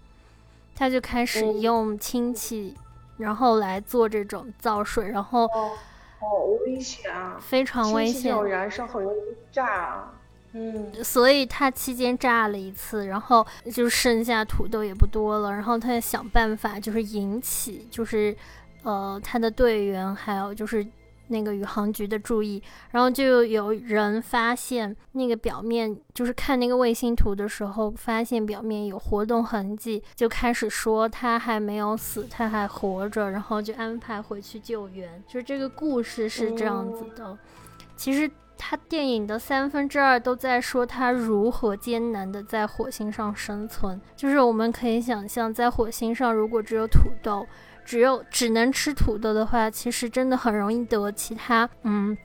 [0.74, 2.74] 他就开始用氢气，
[3.18, 6.28] 然后来做这种造水，然后好
[6.64, 10.10] 危险啊，非常危险，燃烧很容易炸。
[10.56, 18.36] 嗯，所以他期间炸了一次，然后就剩下土豆也不多了，然后他想办法就是引起就是
[18.84, 20.86] 呃他的队员还有就是
[21.28, 37.38] 那个宇航局的注意，然后就有人发现那个表面就是看那个卫星图的时候，发现表面有活动痕迹，就开始说他还没有死，他还活着，然后就安排回去救援，就这个故事是这样子的，
[37.96, 38.30] 其实。
[38.56, 47.44] 他电影的三分之二都在说他如何艰难的在火星上生存，就是我们可以想象，在火星上如果只有土豆，
[47.84, 52.16] 只有只能吃土豆的话，其实真的很容易得其他嗯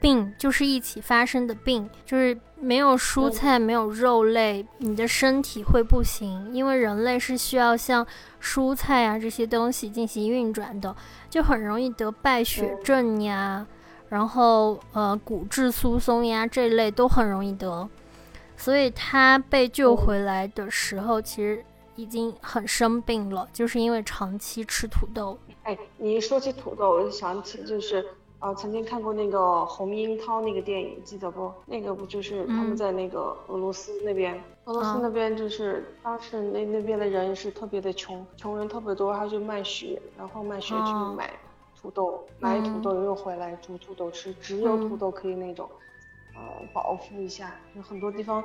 [0.00, 8.06] 病，就是一起发生的病，就是没有蔬菜没有肉类，你的身体会不行，因为人类是需要像
[8.40, 10.94] 蔬菜啊这些东西进行运转的，
[11.30, 13.66] 就很容易得败血症呀。
[14.10, 17.88] 然后，呃，骨质疏松呀这一类都很容易得，
[18.56, 21.64] 所以他被救回来的时候，其实
[21.96, 25.38] 已经很生病了，就是因为长期吃土豆。
[25.62, 28.04] 哎，你一说起土豆，我就想起就是，
[28.38, 31.52] 呃，曾经看过那个洪樱涛那个电影，记得不？
[31.66, 41.30] 那个不就是他们在那个俄罗斯那边，俄罗斯那边就是当时那那边的人是特别的穷，穷人特别多，他就卖血，然后卖血去买。
[41.80, 45.68] 土豆买土豆又回来煮土豆吃，只有土豆可以那种，
[46.34, 46.40] 呃，
[46.72, 47.54] 饱腹一下。
[47.76, 48.42] 有很多地方，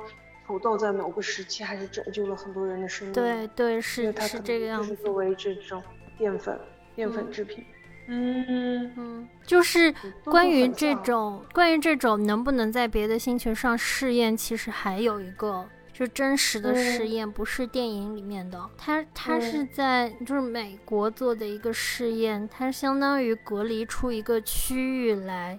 [0.50, 3.14] 土豆在某个时期还是拯救了很多人的生命。
[3.14, 4.96] 对对是是这个样子。
[4.96, 5.80] 作为这种
[6.18, 6.58] 淀粉
[6.96, 7.64] 淀粉制品。
[8.08, 15.64] 嗯嗯，就是关于这种关于这种能不能在别的星球上试验，其实还有一个。
[15.92, 18.58] 就真实的试验，不是电影里面的。
[18.78, 25.58] 它它是在就是美国做的一个试验，它相当于隔离出一个区域来，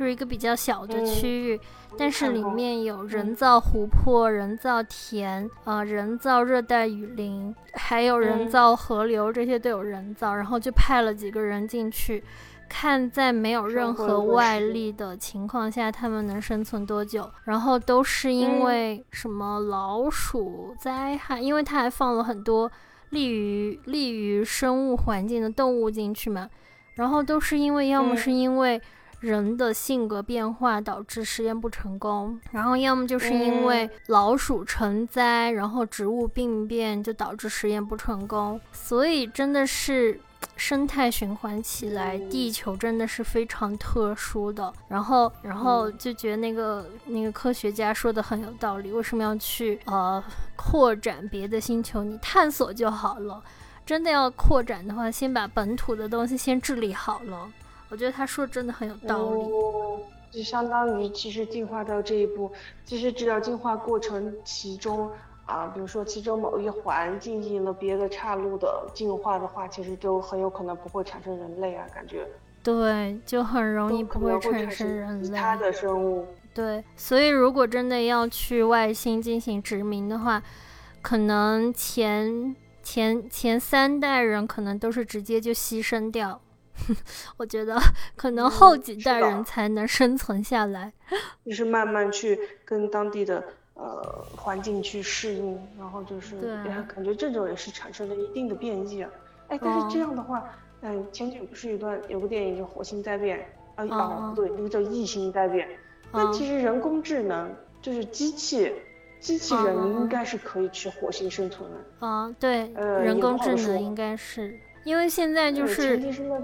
[0.00, 1.60] 就是一个比较小的区域，
[1.98, 10.34] 但是里面有人造湖泊、人造田、呃人造热带雨林，还有人造河流，这些都有人造。
[10.34, 12.24] 然后就派了几个人进去。
[12.66, 17.30] 看在没有任何外力的情况下，他们能生存多久？
[17.44, 21.38] 然后都是因为什么老鼠灾害？
[21.38, 22.72] 因为他还放了很多
[23.10, 26.48] 利于利于生物环境的动物进去嘛。
[26.94, 28.80] 然后都是因为，要么是因为
[29.20, 38.60] 人的性格变化导致实验不成功，然后要么就是因为老鼠成灾，然后植物病变就导致实验不成功。
[38.72, 40.20] 所以真的是。
[40.56, 44.72] 生态循环起来，地球真的是非常特殊的。
[44.88, 48.90] 然后，然后就觉得那个那个科学家说的很有道理。
[48.90, 50.22] 为什么要去呃
[50.56, 52.02] 扩展别的星球？
[52.02, 53.42] 你探索就好了。
[53.84, 57.50] 真的要扩展的话，先把本土的东西先治理好了。
[57.90, 59.42] 我觉得他说真的很有道理。
[60.30, 62.50] 就相当于其实进化到这一步，
[62.84, 65.10] 其实只要进化过程其中。
[65.46, 72.24] 啊，比如说其中某一环进行了别的岔路的进化的话，其实就很有可能不会产生人类啊，感觉。
[72.62, 75.26] 对，就很容易不会产生人类。
[75.26, 76.24] 其他的生物。
[76.54, 80.40] 对，所以如果真的要去外星进行殖民的话，
[81.02, 86.40] 可能前前前三代人可能都是直接就牺牲掉，
[87.36, 87.78] 我觉得
[88.16, 90.92] 可能后几代人才能生存下来。
[91.44, 93.42] 就是慢慢去跟当地的。
[93.74, 94.02] 呃，
[94.36, 96.36] 环境去适应，然后就是，
[96.86, 99.08] 感觉这种也是产生了一定的变异啊。
[99.48, 100.44] 哎，但是这样的话，
[100.82, 103.38] 嗯，前景不是有段有个电影叫《火星灾变》
[103.76, 103.86] 啊？
[103.88, 105.66] 哦，对，那个叫《异星灾变》。
[106.12, 108.70] 那其实人工智能就是机器，
[109.18, 112.06] 机器人应该是可以去火星生存的。
[112.06, 116.00] 啊，对，呃人工智能应该是，因为现在就是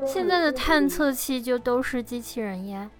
[0.07, 2.91] 现在的探测器就都是机器人呀。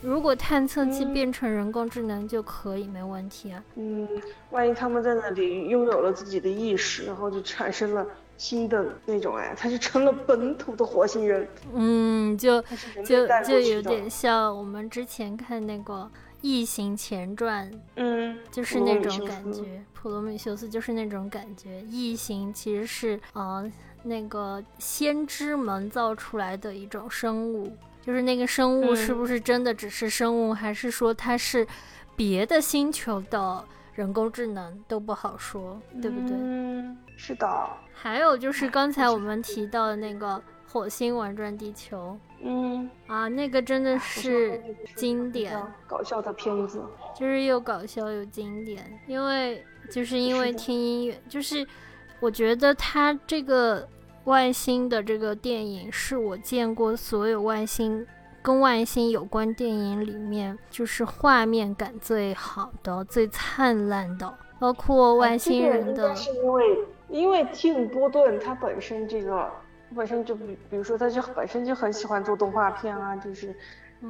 [0.00, 3.60] 如果探测器变成人工智能就可以没问题啊。
[3.74, 4.08] 嗯，
[4.50, 11.48] 万一他们在那里拥有了自己的意识，然后就产生了新的那种哎，他就成了本土的火星人。
[11.74, 12.62] 嗯，就
[13.04, 15.94] 就就有点像我们之前看那个
[16.42, 19.82] 《异形前传》，嗯，就是那种感觉。
[19.92, 21.80] 普罗米修斯就是那种感觉。
[21.90, 23.68] 异形其实是呃
[24.02, 27.76] 那个先知们造出来的一种生物。
[28.02, 31.66] 就是那个生物是不是真的只是生物，还是说它是
[32.14, 36.36] 别的星球的人工智能都不好说，对不对？
[36.38, 37.68] 嗯，是的。
[37.92, 44.62] 还有就是刚才我们提到的那个火星玩转地球，嗯啊，那个真的是
[44.94, 46.80] 经典，搞笑的片子，
[47.18, 49.00] 就是又搞笑又经典。
[49.08, 51.66] 因为就是因为听音乐，就是
[52.20, 53.88] 我觉得他这个。
[54.26, 58.04] 外星的这个电影是我见过所有外星
[58.42, 66.12] 跟外星有关电影里面，就是画面感最好的、最灿烂的，包括外星人的。
[66.16, 69.48] 是因为因为蒂姆·波顿他本身这个
[69.94, 73.54] 本身就比比如说他就本身就很喜欢做动画片啊，就是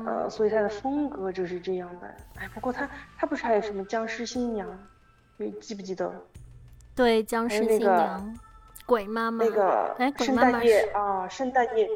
[0.07, 2.07] 呃，所以他的风格就是这样的。
[2.37, 2.89] 哎，不过他
[3.19, 4.67] 他不是还有什么僵尸新娘？
[5.37, 6.11] 你记不记得？
[6.97, 8.37] 对，僵尸新娘。
[8.87, 11.89] 鬼妈妈，那个哎，圣诞夜啊，圣诞夜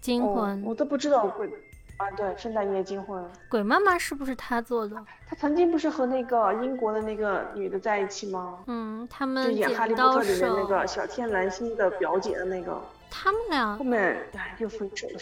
[0.00, 1.46] 惊魂，我都不知道鬼
[1.98, 4.96] 啊，对，圣诞夜惊魂，鬼妈妈是不是他做的？
[5.28, 8.58] 他曾经不是和那个英国的那个女的在一起吗？
[8.68, 12.80] 嗯，他们就演哈利波特里面那个小天蓝星的表姐的那个，
[13.10, 14.00] 他们俩后面
[14.34, 15.20] 哎又分手了。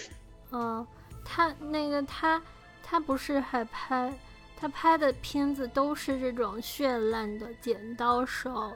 [0.53, 0.87] 嗯，
[1.24, 2.41] 他那个他
[2.81, 4.12] 他不是还拍
[4.57, 8.72] 他拍的片子都是这种绚烂的剪刀手。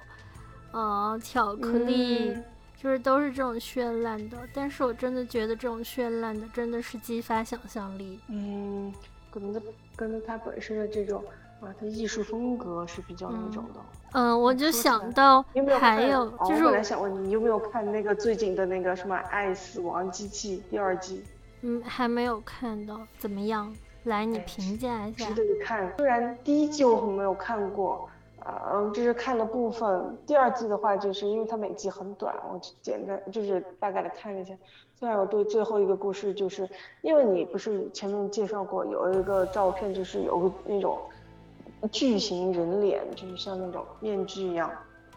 [0.72, 2.34] 呃，巧克力
[2.82, 8.18] 就是都是这种绚烂的，但是我真的觉得这种绚烂的真的是激发想象力。
[8.28, 8.92] 嗯，
[9.30, 9.62] 可能跟
[9.94, 11.22] 跟他本身的这种
[11.60, 13.80] 啊，他艺术风格是比较那种的。
[14.14, 15.44] 嗯，我就想到
[15.78, 21.22] 还有就是，我本来想问你你有没有看那个最近的那个什么《爱死亡机器》第二季？
[21.60, 23.72] 嗯，还没有看到，怎么样？
[24.04, 25.28] 来，你评价一下。
[25.28, 28.08] 值得看，虽然第一季我没有看过。
[28.44, 34.52] 呃，就是看了部分，第二季的话，就是因为它每集很短，我简单就是大概的看了一下。
[34.98, 36.68] 虽然我对最后一个故事，就是
[37.02, 40.98] 因为你不是前面介绍过有一个照片，就是有个那种
[41.90, 44.70] 巨型人脸，就是像那种面具一样。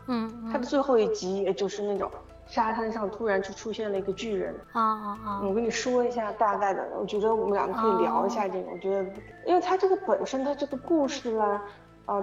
[0.08, 0.50] 嗯。
[0.52, 2.10] 它的最后一集，也就是那种
[2.48, 4.54] 沙滩上突然就出现了一个巨人。
[4.72, 5.42] 啊啊啊！
[5.44, 8.72] 我跟你说一下大概的，我觉得我们两个可以聊一下这个。
[8.72, 9.04] 我觉得，
[9.46, 11.46] 因为它这个本身它这个故事啦。
[11.46, 11.64] 啊，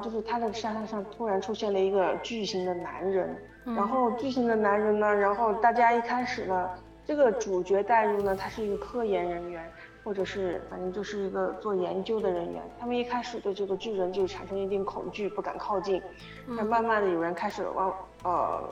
[0.03, 6.71] 就是他的沙滩上突然出现了一个巨型的男人，然后巨型的男人呢，然后大家一开始呢，
[7.05, 9.69] 这个主角带入呢，他是一个科研人员，
[10.05, 16.01] 或者是反正就是一个做研究的人员，他们一开始对这个巨人就产生一定恐惧，不敢靠近，
[16.47, 18.63] 那慢慢的有人开始往呃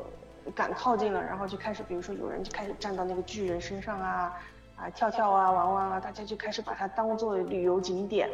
[0.55, 4.33] 敢靠近了，然后就开始，比如说有人就开始站到那个巨人身上啊，
[4.77, 8.29] 啊跳跳啊玩玩啊，大家就开始把它当做旅游景点。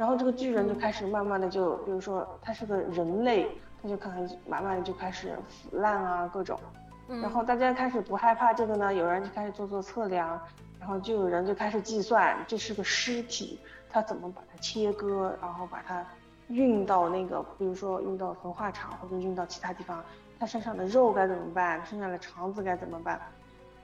[0.00, 3.46] 然后这个巨人就开始慢慢的就，比如说他是个人类，
[3.82, 6.58] 他就可能慢慢的就开始腐烂啊各种，
[7.06, 10.40] 然后大家开始不害怕这个呢，有人就开始做做测量，
[10.78, 16.02] 然后就有人就开始计算这是个尸体，他怎么把它切割，然后把它
[16.48, 20.02] 运到那个，比如说运到焚化厂或者运到其他地方，
[20.38, 23.20] 他身上的肉该怎么办，身上的肠子该怎么办？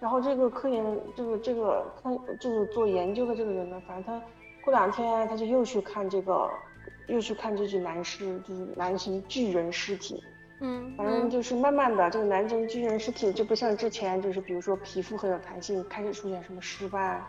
[0.00, 0.82] 然后这个科研
[1.14, 2.10] 这个这个他
[2.40, 4.26] 就是做研究的这个人呢，反正他。
[4.66, 6.50] 过两天他就又去看这个，
[7.06, 10.22] 又去看这具男尸，就是男性巨人尸体。
[10.60, 17.22] 嗯，反正就是慢慢的，这个男性巨人尸体就不像之前，就是比如说皮肤很有弹性，开始出现什么尸斑，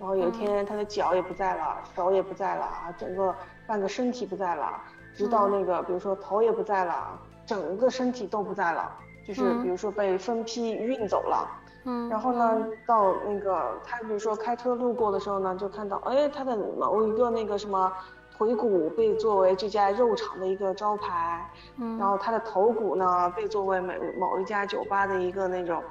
[0.00, 3.32] 然后有一天他的脚也不在了，手也不在了啊，整个
[3.68, 4.82] 半个身体不在了，
[5.14, 7.16] 直到那个比如说头也不在了，
[7.46, 8.92] 整个身体都不在了，
[9.24, 11.48] 就是比如说被分批运走了。
[11.84, 17.90] 嗯，然后呢，到那个他比如说开车路过的时候呢，就看到，哎，他的某一个那个什么
[18.36, 25.82] 腿骨被作为这家肉厂的一个招牌，嗯，然后他的头骨呢被作为某某一家酒吧的一个那种，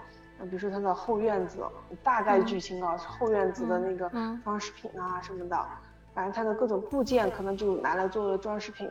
[0.41, 1.59] 比如说他的后院子，
[2.03, 4.11] 大概剧情啊是后院子的那个
[4.43, 5.65] 装饰品啊什么的，
[6.13, 8.87] 反正他的各种部件可能就拿来作为装饰品，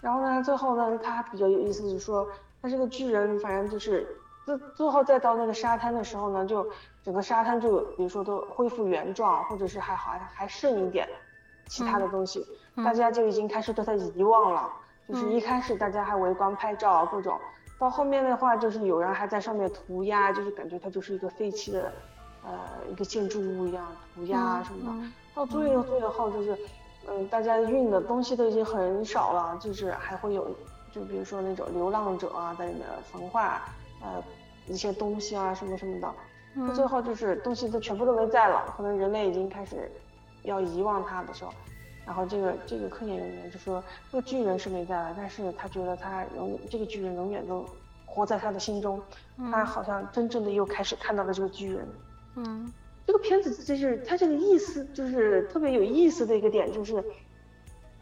[0.00, 2.26] 然后呢，最后呢，他比较有意思就是说，
[2.62, 4.06] 他这个巨人反正就是。
[4.56, 6.66] 最最后再到那个沙滩的时候呢，就
[7.02, 11.06] 整个沙滩就比如说都恢复原状，或者是还好还剩一点
[11.66, 12.46] 其他的东西，
[12.76, 14.72] 大家就已经开始对它遗忘了。
[15.06, 17.38] 就是一开始大家还围观拍照各种，
[17.78, 21.92] 到后面的话就是有人还在上面涂鸦，就是感觉它就是一个废弃的
[22.44, 22.52] 呃
[22.90, 25.08] 一个建筑物一样涂鸦什么的。
[25.34, 26.58] 到最后最后就是
[27.06, 30.48] 嗯大家运的东西都已经很少了，就是还会有
[30.90, 33.62] 就比如说那种流浪者啊在里面焚化
[34.02, 34.22] 呃。
[34.70, 36.14] 一些东西啊，什么什么的，
[36.68, 39.90] 到最后就是东西都全部都没在了，可能人类已经开始
[40.42, 41.50] 要遗忘它的时候，
[42.04, 43.82] 然后这个这个科研人员就说，
[44.12, 47.64] 这个巨人是没在了，但是他觉得他永这个巨人永远都
[48.04, 49.00] 活在他的心中，
[49.50, 51.88] 他好像真正的又开始看到了这个巨人。
[52.36, 52.70] 嗯，
[53.06, 57.02] 这个片子就是他这个意思就是特别有意思的一个点就是，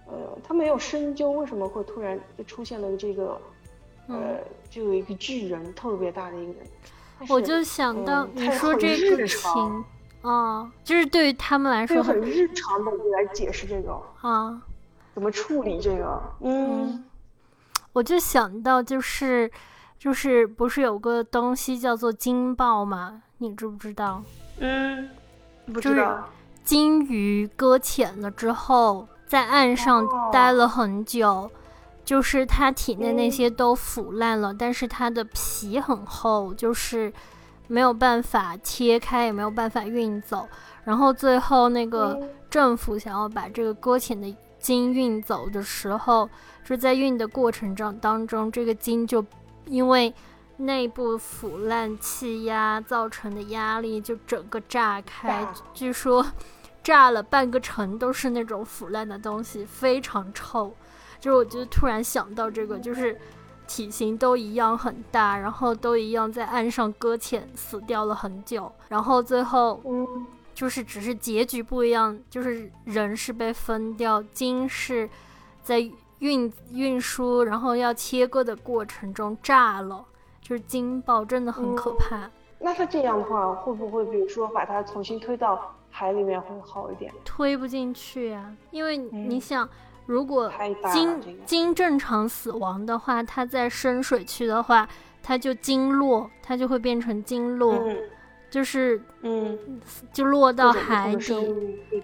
[0.07, 3.41] 呃，他没有深究为什么会突然就出现了这个。
[4.09, 4.39] 呃，
[4.71, 6.67] 就有一个巨人，特别大的一个人。
[7.29, 9.85] 我就想到你说这个情，
[10.23, 14.61] 啊，就是对于他们来说很日常的来解释这个啊，
[15.15, 16.23] 怎么处理这个？
[16.41, 17.05] 嗯，
[17.93, 19.51] 我就想到就是
[19.99, 23.23] 就是不是有个东西叫做惊爆吗？
[23.39, 24.23] 你知不知道？
[24.59, 25.09] 嗯，
[25.73, 26.29] 不知道。
[26.65, 31.51] 金鱼搁浅了之后，在岸上待了很久，
[32.07, 37.13] 就是它体内那些都腐烂了，但是它的皮很厚，就是
[37.67, 40.49] 没有办法切开，也没有办法运走。
[40.85, 46.31] 然后最后那个政府想要把这个搁浅的鲸运走的时候，
[46.65, 49.25] 就在运的过程中当中，这个鲸就
[49.65, 50.15] 因为
[50.59, 55.53] 内部腐烂气压造成的压力，就整个炸开。
[55.75, 56.25] 据说
[56.85, 60.73] 炸了半个城都是那种腐烂的东西，非常臭。
[61.19, 63.19] 就是我就突然想到这个，就是
[63.67, 69.81] 体型都一样很大，然后都一样在岸上搁浅死掉了很久，然后最后。
[70.57, 75.07] 就是只是结局不一样，就是人是被分掉，金是
[75.63, 75.79] 在
[76.21, 80.03] 运运输，然后要切割的过程中炸了，
[80.41, 82.31] 就是金爆真的很可怕。
[82.59, 87.13] 那他这样的话，会不会比如说把它重新推到海里面会好一点？
[87.23, 89.69] 推不进去呀，因为你想，
[90.07, 90.51] 如果
[90.93, 94.89] 经经正常死亡的话，它在深水区的话，
[95.23, 97.83] 它就经落，它就会变成经落。
[98.49, 99.59] 就是，嗯，
[100.13, 101.19] 就落到海底，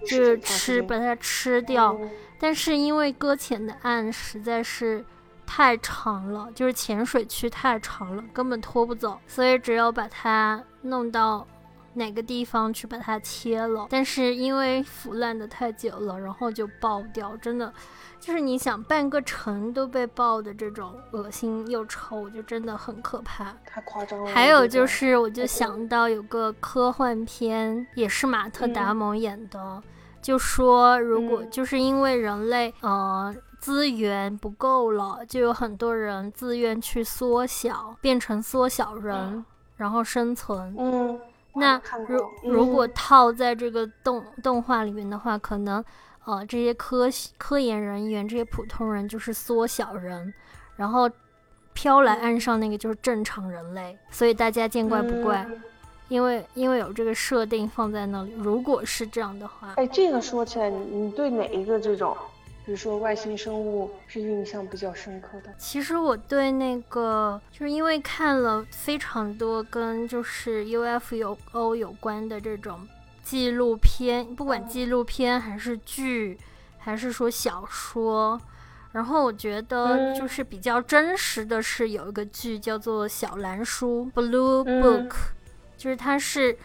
[0.05, 1.97] 就是吃把它吃掉。
[2.37, 5.03] 但是因为搁浅的岸实在是
[5.45, 11.47] 太长了，就是浅水区太长了，根本拖不走，所以只有把它弄到
[11.95, 13.87] 哪个地方去把它切了。
[13.89, 17.73] 但是因为腐烂的太久了，然后就爆掉，真的。
[18.19, 24.31] 就是你想半个城都被爆的这种恶心又臭，就真的很可怕，太夸张了。
[24.31, 29.83] 还有就是，我就想到有个科幻片，也是马特·达蒙演的，
[30.21, 39.43] 就说如果就是因为人类呃资源不够了，就有很多人自愿去缩小，变成缩小人，
[39.75, 40.73] 然后生存。
[40.79, 41.19] 嗯，
[41.55, 45.83] 那如如果套在这个动动画里面的话，可能。
[46.25, 50.33] 呃，这些科科研人员，这些普通人就是缩小人，
[50.77, 51.09] 然后
[51.73, 55.45] 飘来岸上那个就是正常人类，所以大家见怪不怪，
[56.07, 58.31] 因为因为有这个设定放在那里。
[58.37, 62.15] 如果是这样的话，哎，这个说起来，你你对哪一个这种，
[62.65, 65.53] 比如说外星生物是印象比较深刻的？
[65.57, 72.87] 其实我对那个，就是因为看了非常多跟就是 UFO 有关的这种。
[73.23, 76.37] 纪录片，不管纪录片还是剧，
[76.77, 78.37] 还是说小说，
[78.91, 85.13] 然后我觉得就是比较真实的是有一个剧叫做《小蓝书》（Blue Book）。
[85.83, 86.57] 就是它是，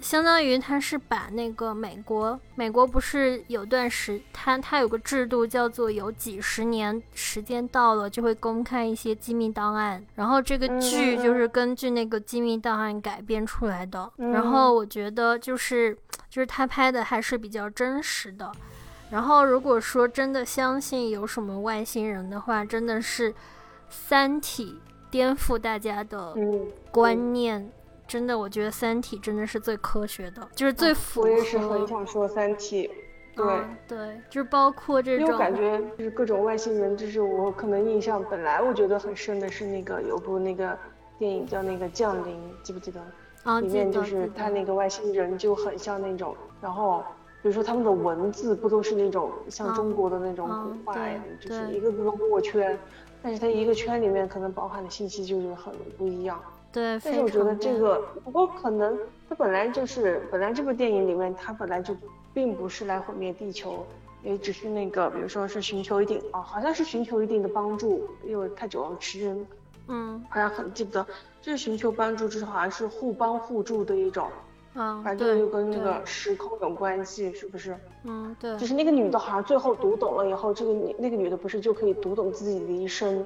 [0.00, 14.10] 相当于它是把那个美国，美国不是有段时，它它有个制度叫做有几十年时间到了就会公开一些机密档案，然后这个剧就是根据那个机密档案改编出来的。
[14.16, 15.96] 然后我觉得就是
[16.28, 18.50] 就是他拍的还是比较真实的。
[19.10, 23.32] 然后如果说真的相信有什么外星人的话，真的是
[23.88, 24.80] 《三体》
[25.12, 26.34] 颠覆大家的
[26.90, 27.70] 观念。
[28.08, 31.28] 真的，我觉得《三体》真的是最科学的，就是最符合。
[31.28, 32.90] 我也是很想说《三体》，
[33.36, 33.46] 对
[33.86, 35.26] 对，就是包括这种。
[35.26, 40.76] 因为感觉就是各种外星人，就是我可能印象本来我觉得很深的是那个有部那个
[41.18, 43.00] 电影叫那个《降临》，记不记得？
[43.44, 47.04] 啊，里面就是他那个外星人就很像那种，然后
[47.42, 50.96] 比如说他们的文字不都是那种像中国的那种古话，
[51.38, 52.78] 就是一个个墨圈，
[53.22, 56.40] 但是它一个圈里面可能包含的信息就是很不一样。
[56.70, 58.96] 对，但是我觉得这个，不过可能
[59.28, 61.96] 它本来就是，本来这部电影里面它本来就
[62.34, 63.86] 并不是来毁灭地球，
[64.22, 69.46] 也只是那个，比如说是寻求一定啊，好像是寻求一定的帮助，因为太久了时间，
[69.88, 71.06] 嗯，好像很记不得，
[71.40, 74.28] 就是寻求帮助，就是好像是互帮互助的一种，
[74.74, 77.74] 嗯，反正又跟那个时空有关系，是不是？
[78.04, 83.24] 嗯，对，就是那个女的，好像最后读懂了以后，这个女那个女的不是就可以读懂自己的一生。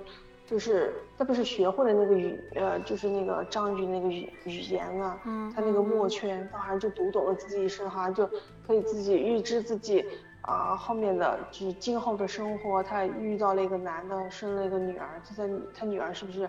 [0.53, 8.29] 就是他不是学会了那个语，呃，就是那个章鱼那个语语言啊，嗯，他那个墨圈，他好像就读懂了自己一生，好像就
[8.67, 10.05] 可以自己预知自己
[10.43, 12.83] 啊后面的就是今后的生活。
[12.83, 16.47] 他遇到了一个男的，生了一个女儿，他在他女儿是不是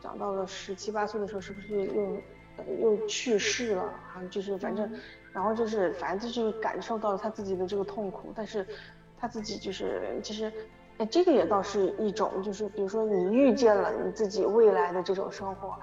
[0.00, 3.82] 长到了十七八岁的时候，是不是又又去世了？
[3.82, 4.88] 啊，就是反正，
[5.32, 8.64] 然后就是反正就是感受到了他自己的这个痛苦，但是
[9.18, 10.52] 他自己就是其实。
[11.02, 15.74] 哎，这个也倒是一种，就是比如说你遇见了你自己未来的这种生活，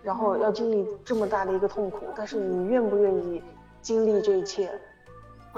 [0.00, 3.42] 然后要经历这么大的一个痛苦，但是你愿不愿意
[3.82, 4.70] 经历这一切？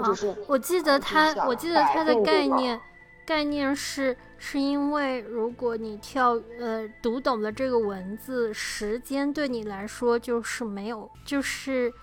[0.03, 2.81] 就是，我记得他，我记得他的概念，
[3.23, 11.93] 概念是是因为如果你跳呃读懂了这个文字，时间对你来说就是没有，就是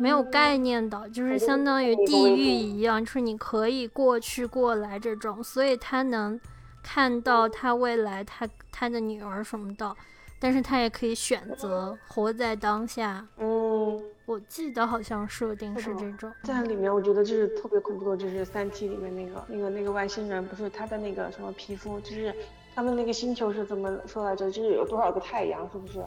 [0.00, 6.38] 没有概念的，就是相当于地狱一样，就是你可以过去过来这种，所以他能
[6.82, 9.96] 看到他未来他他的女儿什么的，
[10.38, 13.26] 但是他也可以选择活在当下。
[13.38, 16.32] 嗯，我记得好像设定是这种。
[16.42, 22.34] 在里面，我觉得就是特别恐怖的，就是《三体》里面那个那个那个外星人，不是他的那个什么皮肤，就是
[22.74, 24.50] 他们那个星球是怎么说来着？
[24.50, 26.04] 就是有多少个太阳，是不是？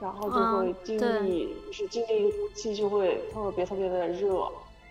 [0.00, 4.46] 然后就会经历，就是经历一个期就会特别特别的热，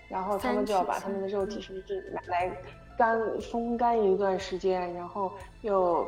[0.08, 2.50] 然后他们就要把他们的肉体是不是拿来
[2.98, 5.32] 干风干一段时间，然后
[5.62, 6.08] 又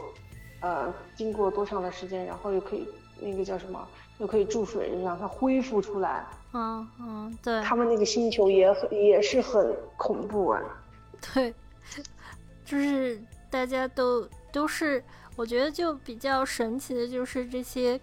[0.61, 2.87] 呃经过多长的时间，然后又可以
[3.19, 3.87] 那个叫什么，
[4.19, 6.25] 又可以注水让它恢复出来。
[6.53, 7.61] 嗯嗯，对。
[7.61, 10.61] 他们那个星球也很也是很恐怖啊。
[11.33, 11.53] 对，
[12.65, 15.03] 就是大家都都是，
[15.35, 17.99] 我觉得就比较神奇的就是这些。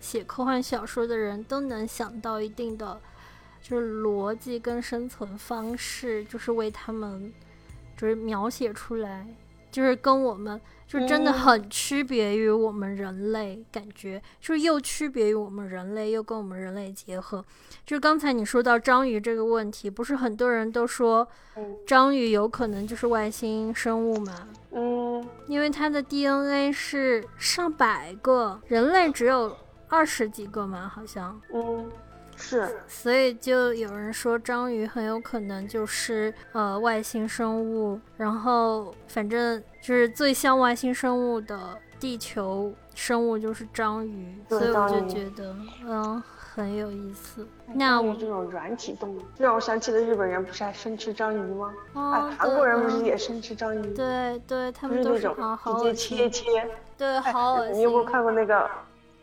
[0.00, 3.00] 写科幻小说的人都能想到一定的，
[3.62, 7.32] 就是逻辑跟生存方式，就是为他们，
[8.02, 9.24] 就是描写出来，
[9.70, 17.44] 就是跟我们，就真的很区别于我们人类，感觉就是又区别于我们人类，又跟我们人类结合。
[17.86, 21.28] 就是刚才你说到章鱼这个问题，不是很多人都说，
[21.86, 24.48] 章鱼有可能就是外星生物吗？
[24.72, 29.56] 嗯，因为它的 DNA 是上百个，人类只有。
[29.88, 31.86] 二十几个嘛，好像，嗯，
[32.42, 45.54] 是，所以就有人说章鱼很有可能就是呃外星生物，然后反正就是最像外星生物的地球生物就是章鱼，所以我就觉得
[45.86, 47.46] 嗯很有意思。
[47.74, 51.72] 那我这种软体动物，让我想起了日本人不是还生吃章鱼吗？
[51.94, 53.94] 哎，韩国人不是也生吃章鱼？
[53.94, 56.68] 对对，他们都是直接切切，
[56.98, 57.76] 对，好恶心。
[57.76, 58.68] 你有没有看过那个？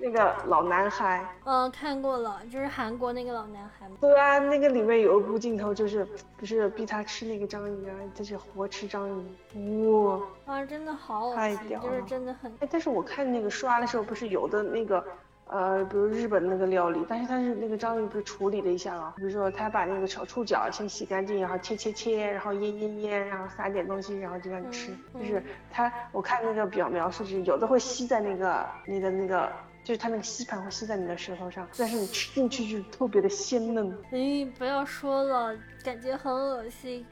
[0.01, 3.85] 那个老男孩，嗯，看过了，就是韩国那个老男孩。
[3.99, 9.09] 对啊，那个里面有一部镜头，就是不是逼他吃那个章鱼啊，就是活吃章
[9.53, 12.49] 鱼，哇，啊，真的好太屌了，就是真的很。
[12.61, 15.03] 哎，但是我看那个刷的时候，不是有的那个，
[15.47, 29.51] 呃，比如日本那个料理，但是他是那个章鱼不是处理了一下啊，比如说他把那个小触角先洗干净，然后切切切，然后腌腌腌，然后撒点东西，然后就让你吃，就是他，我看那个表描述是有的会吸在那个你的那个。
[29.89, 33.91] 就是它那个吸盘会吸在你的舌头上，但是你吃进去就特别的鲜嫩。
[34.11, 37.03] 哎，不要说了，感觉很恶心。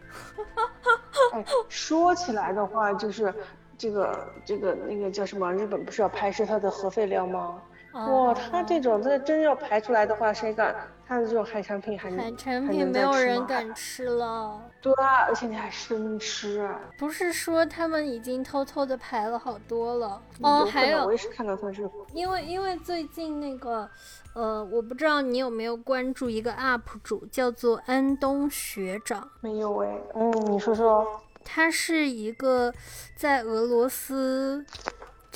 [1.33, 3.33] 哎，说起来的话，就是
[3.79, 5.51] 这个这个那个叫什么？
[5.51, 7.59] 日本不是要拍摄它的核废料吗？
[8.05, 10.75] 哇，他这种它真要排出来的话，谁敢？
[11.07, 14.61] 他的这种海产品还海产品没有人敢吃了。
[14.81, 16.69] 对啊，而且你还生吃。
[16.97, 21.89] 不是说他们已经偷偷的排了好多了哦，还有我也是看到他是。
[22.13, 23.89] 因为因为最近那个，
[24.33, 29.29] 呃，我不知道你有没有关注一个 UP 主，叫做安东学长。
[29.39, 31.07] 没有哎，嗯，你说说。
[31.49, 32.73] 他是一个
[33.15, 34.65] 在俄罗斯。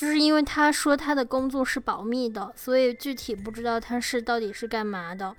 [0.01, 5.35] 就是因为他说他的工作是保密的，所以具体不知道他是到底是干嘛的。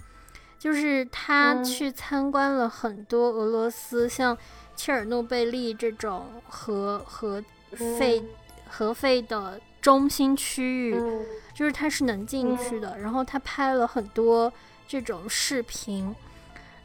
[0.56, 4.38] 就是他去参观了很多俄罗斯像
[4.76, 7.42] 切尔诺贝利这种核核
[7.98, 8.22] 废
[8.68, 10.96] 核废的中心区域，
[11.52, 12.96] 就是他是能进去的。
[13.00, 14.52] 然后他拍了很多
[14.86, 16.14] 这种视频，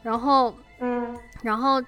[0.02, 1.80] 然后嗯，然后。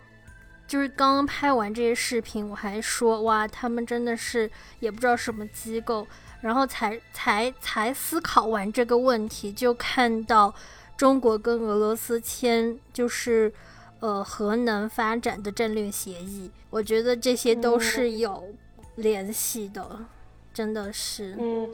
[0.71, 4.49] 就是刚刚拍完这些视频，我还说哇，他们真的是
[4.79, 6.07] 也不知道什么机构，
[6.43, 10.55] 然后才才才思考完这个问题，就看到
[10.97, 13.53] 中国跟俄罗斯签就是
[13.99, 18.55] 呃核能发展的战略协议，我觉得这些都是有
[18.95, 20.07] 联系的，
[20.55, 21.35] 真的是。
[21.37, 21.69] 嗯，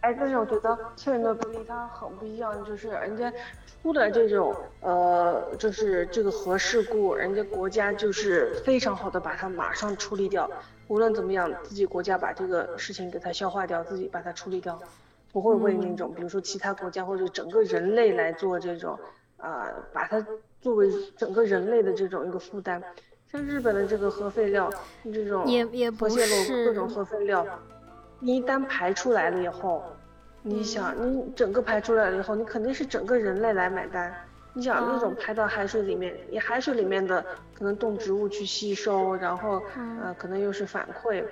[0.00, 3.32] 哎，但是我觉得切尔诺贝利它很不一样，就是人家。
[3.82, 10.50] 出的这种呃，就是这个核事故，人家国家就是非常好的把它马上处理掉。
[10.88, 14.78] 无论怎么样，自己国家把这个事情给它消化掉，自己把它处理掉，
[15.32, 18.98] 不会为那种比如说其他国家或者整个人类来做这种
[19.38, 20.26] 啊，把它
[20.60, 22.82] 作为整个人类的这种一个负担。
[23.32, 24.70] 像日本的这个核废料，
[25.04, 25.46] 这种
[25.98, 27.46] 核泄漏各种核废料，
[28.20, 29.82] 你一旦排出来了以后。
[30.42, 34.10] 你想，你整个排出来了以后，你肯定是整个人类来买单。
[34.54, 39.62] 你想那种排到海水里面，你海水里面的可能动植物去吸收，然后
[40.02, 41.22] 呃可能又是反馈，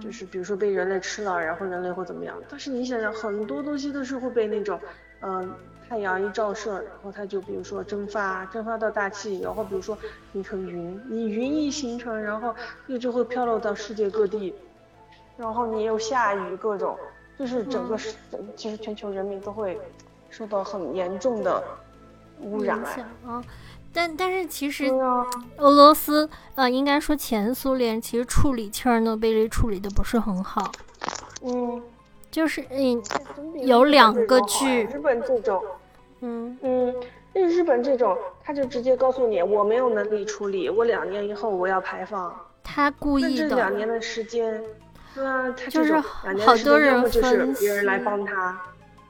[0.00, 2.40] 就是比如说被人类吃了，然后人类会怎么样？
[2.48, 4.78] 但是你想想，很多东西都是会被那种，
[5.22, 5.52] 嗯，
[5.88, 9.98] 太阳一照射，然后它就比如说蒸发，蒸发到大气，然后比如说
[10.32, 12.54] 形成云，你云一形成，然后
[12.86, 14.54] 又就会飘落到世界各地，
[15.36, 16.96] 然后你又下雨各种。
[17.38, 18.14] 就是整个是，
[18.56, 19.78] 其实全球人民都会
[20.30, 21.62] 受到很严重的
[22.40, 22.82] 污染
[23.26, 23.44] 啊。
[23.92, 25.26] 但但是其实啊，
[25.58, 30.72] 俄罗斯呃，应该说前苏联其实处理切尔诺贝利处理的不是很好。
[31.42, 31.82] 嗯，
[32.30, 33.02] 就是嗯，
[33.56, 35.62] 有两个剧，日本这种，
[36.20, 36.94] 嗯嗯，
[37.34, 42.34] 那日本这种，他就直接告诉你，我没有能力处理，我两年以后我要排放。
[42.62, 43.48] 他故意的。
[43.50, 44.68] 这两年的时间，对
[45.24, 48.60] 啊，他就是好多人分析，别人来帮他。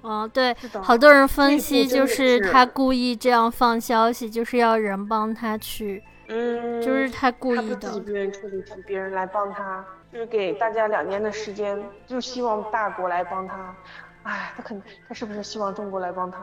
[0.03, 7.75] 哦，对，好多人分析就是他故意这样放消息，就是要人帮他去，嗯，就是他故意的。
[7.75, 13.75] 他自己不愿意处理，请别人来帮他，就是给大家两年的时间，就希望大国来帮他。
[14.23, 16.39] 哎，他肯，他是不是希望中国来帮他？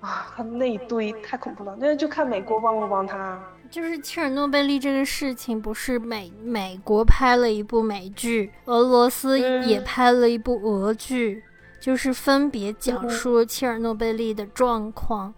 [0.00, 3.40] 啊，他那一堆太恐怖了，那就看美国帮不帮他。
[3.70, 11.42] 就是切尔诺贝利这个事情，不是美美国拍了一部美剧，俄罗斯也拍了一部俄剧。
[11.78, 15.32] 就是分别讲述切尔诺贝利的状况，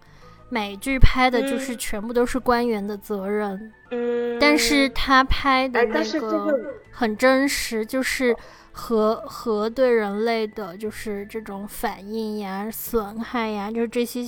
[0.49, 8.35] 美剧拍的就是全部都是官员的责任，嗯，但是他拍的那个很真实，就是
[8.71, 14.21] 核核对人类的，就是这种反应呀、损害呀，就是这些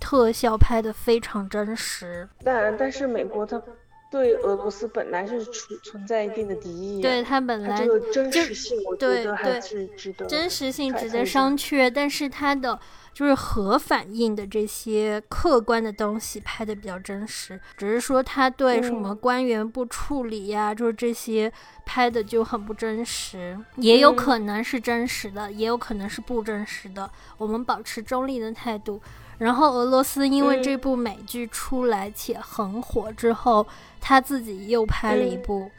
[0.00, 2.28] 特效拍的非常真实。
[2.44, 3.62] 但但是美国它。
[4.10, 11.90] 对俄罗斯本来是存存在一定的敌意，对它本来这个真实性，我觉得还是值得真实性值得商榷。
[11.94, 12.80] 但是它的
[13.12, 21.52] 就是核反应的这些客观的东西拍的比较真实，只是说他对什么官员不处理呀，就是这些
[21.84, 27.10] 拍的就很不真实，也有可能是真实的，也有可能是不真实的。
[27.36, 28.98] 我们保持中立的态度。
[29.38, 33.66] 然后俄罗斯因为这部美剧出来且很火之后，
[34.00, 35.70] 他自己又拍了一部，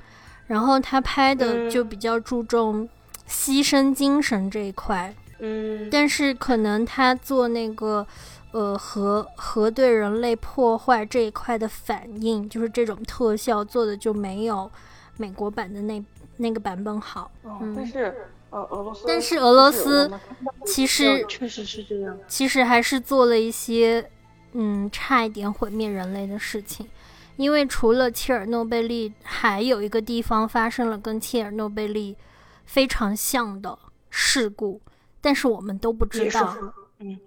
[0.48, 2.88] 然后他拍的就比较注重
[3.28, 8.08] 牺牲精神这一块，嗯，但是可能他做那个
[8.52, 14.72] 呃核核对人类破坏这一块的反应，就是这种特效做的就没有
[15.18, 16.02] 美国版的那
[16.38, 18.16] 那个版本好，嗯，但是。
[18.52, 20.12] 呃，俄罗斯，但是俄罗斯
[20.66, 24.10] 其实确实是这样，其实还是做了一些，
[24.54, 26.88] 嗯，差一点毁灭人类的事情。
[27.38, 32.18] 因为除了切尔诺贝利，还有一个地方发生了跟切尔诺贝利
[32.66, 33.78] 非常像的
[34.10, 34.82] 事故，
[35.22, 36.58] 但是我们都不知道，
[37.00, 37.20] 嗯，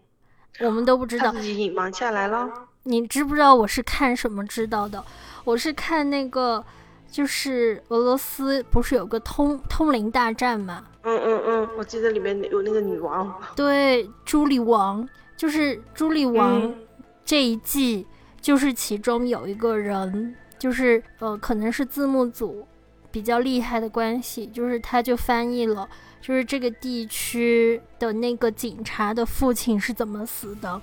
[0.60, 2.50] 我们都不知道，自己隐瞒下来了。
[2.82, 5.04] 你知不知道我是看什么知道的？
[5.44, 6.64] 我是看那个。
[7.12, 10.82] 就是俄罗斯不是有个通通灵大战吗？
[11.02, 13.38] 嗯嗯嗯，我记得里面有那个女王。
[13.54, 15.06] 对，朱莉王，
[15.36, 16.74] 就是朱莉王
[17.22, 18.06] 这一季，
[18.40, 22.66] 就是其中有一个人，就是呃，可能是字幕组
[23.10, 25.86] 比较厉害的关系，就是他就翻译了，
[26.22, 30.80] 就是这个地区的那个警察的父亲是怎么死的。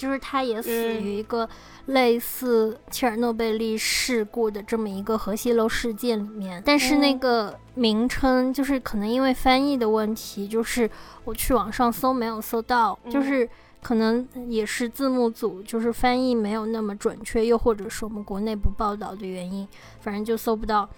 [0.00, 1.46] 就是他也死于一个
[1.84, 10.88] 类似切尔诺贝利事故的这么一个核泄漏事件里面，但是那个名称就是可能因为翻译的问题，就是
[11.24, 13.46] 我去网上搜没有搜到，就是
[13.82, 19.68] 可能也是字幕组就是翻译没有那么准确，又或者是我们国内不报道的原因，
[20.00, 20.88] 反正就搜不到。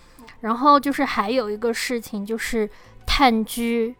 [0.42, 2.70] 然后就是还有一个事情就是
[3.04, 3.96] 炭疽，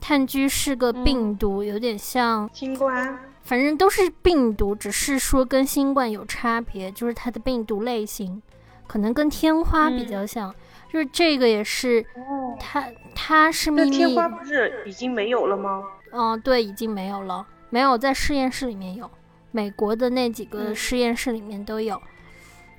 [0.00, 3.18] 炭疽是个病毒，有点像新冠。
[3.42, 8.40] 反正都是病毒，只是说跟新冠有差别，就是它的病毒类型
[8.86, 10.54] 可能跟天花比较像，
[10.88, 12.06] 就是这个也是，
[12.60, 13.90] 它它是秘密。
[13.90, 15.82] 天花不是已经没有了吗？
[16.12, 19.10] 嗯，对，已经没有了，没有在实验室里面有，
[19.50, 22.00] 美国的那几个实验室里面都有，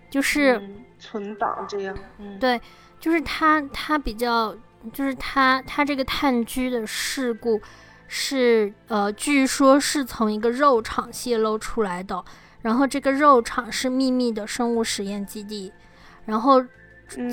[0.10, 0.62] 就是
[0.98, 1.98] 存档这样。
[2.40, 2.60] 对，
[3.02, 4.56] 就是它它比较，
[4.94, 7.60] 就是它它这个炭疽的事故。
[8.16, 12.24] 是呃，据说是从一个肉厂泄露出来的，
[12.62, 15.74] 然后这个肉厂是秘密的生物实验基地，
[16.24, 16.64] 然后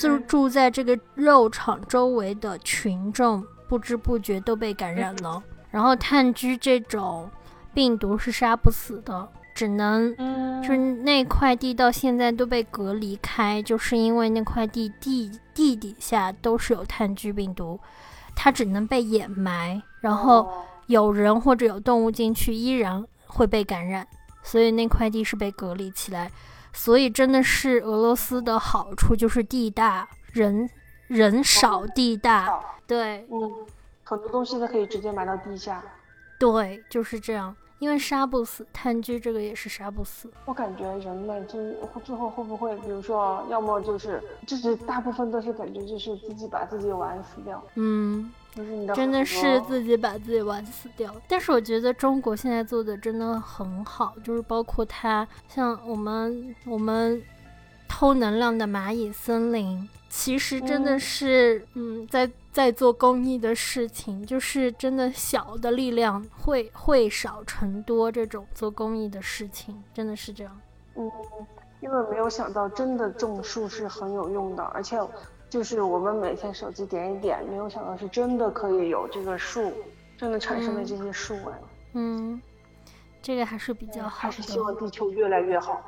[0.01, 5.43] 就住在这个肉厂周围的群众不知不觉都被感染了。
[5.71, 7.31] 然后炭疽这种
[7.75, 10.17] 病毒是杀不死的，只能
[10.63, 17.79] 就是那块地到现在都被隔离开，就是因为那块地地地底下都是有炭疽病毒，
[18.35, 20.51] 它只能被掩埋，然后。
[20.91, 24.07] 有人或者有动物进去，依然会被感染，
[24.43, 26.31] 所以那块地是被隔离起来。
[26.73, 30.69] 所以真的是俄罗斯的好处就是地大人
[31.07, 33.51] 人少地大，对，嗯，
[34.05, 35.83] 很多东西都可以直接埋到地下。
[36.39, 37.55] 对，就是这样。
[37.81, 40.31] 因为杀不死，炭疽这个也是杀不死。
[40.45, 41.59] 我感觉人类就
[42.05, 47.63] 最后会不会，比如说，要么就是就是大部分都是感觉就是自己把自己玩死掉。
[47.77, 48.31] 嗯，
[48.95, 51.15] 真的是自己把自己玩死掉。
[51.29, 57.23] 但是我觉得中国现在做的真的很好，就是包括它，像我们我们
[57.89, 70.61] 偷能量的蚂蚁森林，其实真的嗯是嗯在在做公益的事情，就是真的小的力量会会少成多，这种做公益的事情真的是这样。
[70.97, 71.09] 嗯，
[71.81, 74.99] 因为没有想到真的种树是很有用的，而且
[75.51, 79.73] 就是我们每天手机点一点，没有想到是真的可以有这个树，
[80.17, 81.61] 真的产生了嗯这些树哎，
[81.95, 82.41] 嗯，
[83.21, 84.81] 这个还是比较好还是希望的。
[84.81, 85.83] 地球越来越好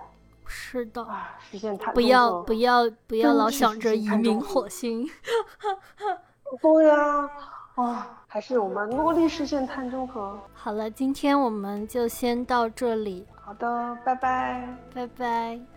[0.44, 1.00] 是的。
[1.04, 5.08] 啊，实现碳不要不要不要老想着移民火星。
[6.60, 7.30] 对呀、
[7.76, 10.36] 啊，还是我们努力实现碳中和。
[10.52, 14.76] 好了，今天我们就先到这里，好的，拜拜。
[14.92, 15.71] 拜拜。